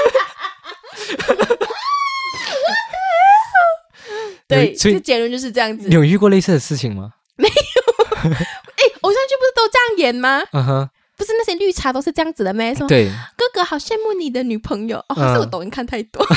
[4.49, 5.89] 对，所以这结论就是这样子。
[5.89, 7.13] 你有遇过类似的事情吗？
[7.37, 10.43] 没有哎，偶像剧不是都这样演吗？
[10.53, 10.91] 嗯哼，
[11.23, 12.75] 不是那些绿茶都是这样子的咩？
[12.75, 16.27] 说对，哥哥好羡慕你的女朋友哦，嗯是我抖音看太多。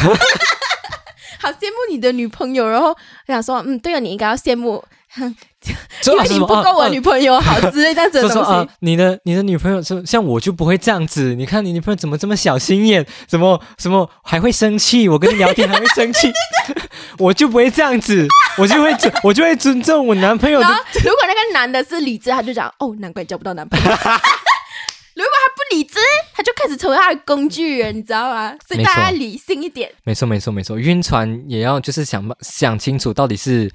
[1.41, 4.83] 好羡慕你的女朋友，然后我想说，嗯，对了，你应该要羡慕，
[5.17, 16.31] 因为你不够我女朋友好之类这样子的东西。，你的你的女朋友是像我就不会这样子，你看你女朋友怎么这么小心眼，怎么什么还会生气，我跟你聊天还会生气，
[17.19, 18.27] 我就不会这样子，
[18.57, 20.67] 我就会尊我就会尊重我男朋友的
[21.03, 23.91] 如果那个男的是理智，他就讲，哦，难怪交不到男朋友。
[25.15, 25.97] 如果他不理智，
[26.33, 28.55] 他就开始成为他的工具人，你知道吗？
[28.67, 29.89] 所以大家理性一点。
[30.03, 33.71] 没错没错没错，晕船也要就是想想清楚到底是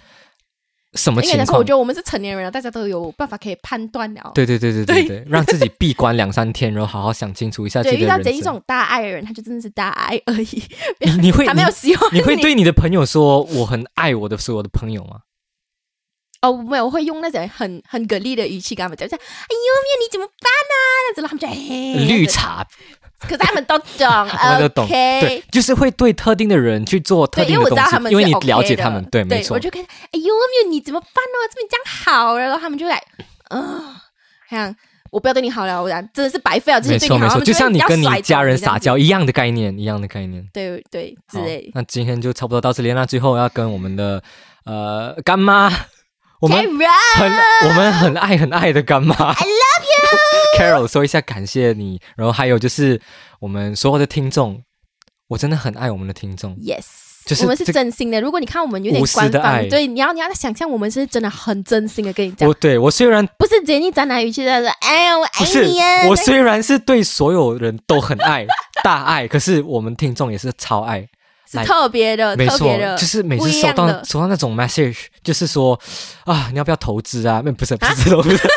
[0.95, 1.73] 什么情况我觉。
[1.73, 4.33] 得我们是成年人了，大家都有办法可以判断了。
[4.35, 7.99] 对对对对对对， 让自己闭关两三天，然后好好想清楚一下自对。
[8.01, 10.63] 遇到这一种大爱的人，他就真的是大爱而已，
[10.99, 15.21] 你你会 他没有希望你会对你的朋友说我很爱我的所有的朋友吗？
[16.43, 20.85] 哦，没有，我会用那种很很给力的语气跟他们讲，就哎呦面你怎么办呢、啊？
[21.05, 22.67] 那样子，他们就嘿绿，茶，
[23.21, 23.87] 可是他们都懂，
[24.29, 31.49] 他们都懂对，就是会对特定的人去做特定的东西，因为你了解他们，对，没错我，就跟他哎呦没有你怎么办呢？
[31.53, 33.03] 这边这样好，然后他们就来，
[33.51, 34.01] 嗯，好
[34.49, 34.75] 像
[35.11, 40.43] 我不要对你好了，我讲真的是白费了，这些对你好，没错没错，就像你跟你家人撒娇，一样的概念，一样的概念。
[40.55, 41.71] 对对之类。
[41.75, 44.23] 那今天就差不多到这里，那最后要跟我们的
[44.65, 45.71] 呃干妈，
[46.41, 47.31] 我们很
[47.69, 49.85] 我们很爱很爱的干妈 I love
[50.59, 52.99] you，Carol 说一下感谢你，然后还有就是
[53.41, 54.63] 我们所有的听众，
[55.29, 56.87] 我真的很爱我们的听众，Yes，
[57.27, 58.23] 就是我们是真心的。
[58.23, 66.09] 如果你看我们有点官的爱方，对，你要你要想象我们是真的很真心的跟你讲我，对我虽然不是直接讲哪语气在说，哎呀，我爱你啊。
[66.09, 68.47] 我虽然是对所有人都很爱
[68.83, 71.07] 大爱，可是我们听众也是超爱，
[71.51, 75.79] 是特别的，没错特别的，，就是每不次收到收到那种 message，就是说
[76.25, 77.43] 啊，你要不要投资啊？
[77.45, 78.39] 那不是不是不是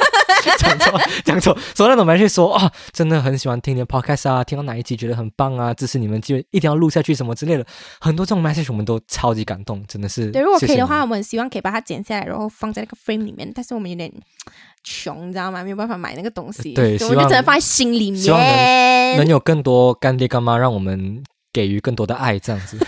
[0.58, 7.66] 讲错讲错，收到那种 message 说啊，真的很喜欢听你的 podcast 啊，听到哪一集觉得很棒啊，支持你们就一定要录下去什么之类的，
[8.00, 10.30] 很多这种 message 我们都超级感动，真的是。
[10.32, 13.50] 对，如果可以的话，我们希望可以把它剪下来，然后放在那个 frame 里面。
[13.56, 14.12] 但是我们有点
[14.84, 15.64] 穷，你知道吗？
[15.64, 19.18] 没有办法买那个东西，对我们就只能放在心里希望能面。
[19.18, 21.24] 能有更多干爹干妈，让我们
[21.54, 22.78] 给予更多的爱，这样子。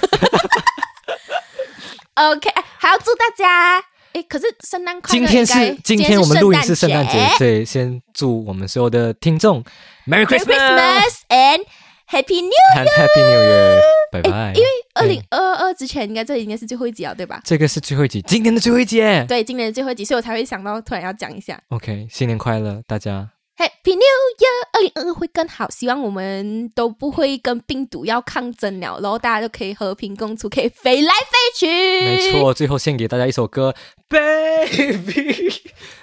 [2.15, 3.83] OK，哎还要祝大家。
[4.13, 5.45] 哎，可是圣诞快乐今天！
[5.45, 9.61] 是今天我们录音是圣诞节所以，先祝我们所有的听众
[10.07, 11.65] Merry Christmas and
[12.09, 12.53] Happy New。
[12.77, 13.81] and Happy New Year，
[14.13, 14.31] 拜拜。
[14.31, 17.41] 哎因为二零二二之前，应该这应该是最后一集了，对吧？
[17.43, 19.25] 这个是最后一集，今年的最后一集耶。
[19.27, 23.34] 对，今年的最后一集，所以我才会想到突然要讲一下 OK，新年快乐，大家。
[23.57, 31.65] Happy New Year，二零二二会更好，希望我们都不会跟病毒要抗争了，然后大家都可以和平共处，可以飞来飞去。
[31.67, 33.73] 没错，最后献给大家一首歌
[34.09, 35.53] ，Baby，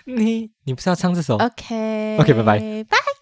[0.07, 3.22] 你你不是要唱这首？OK OK，拜拜拜。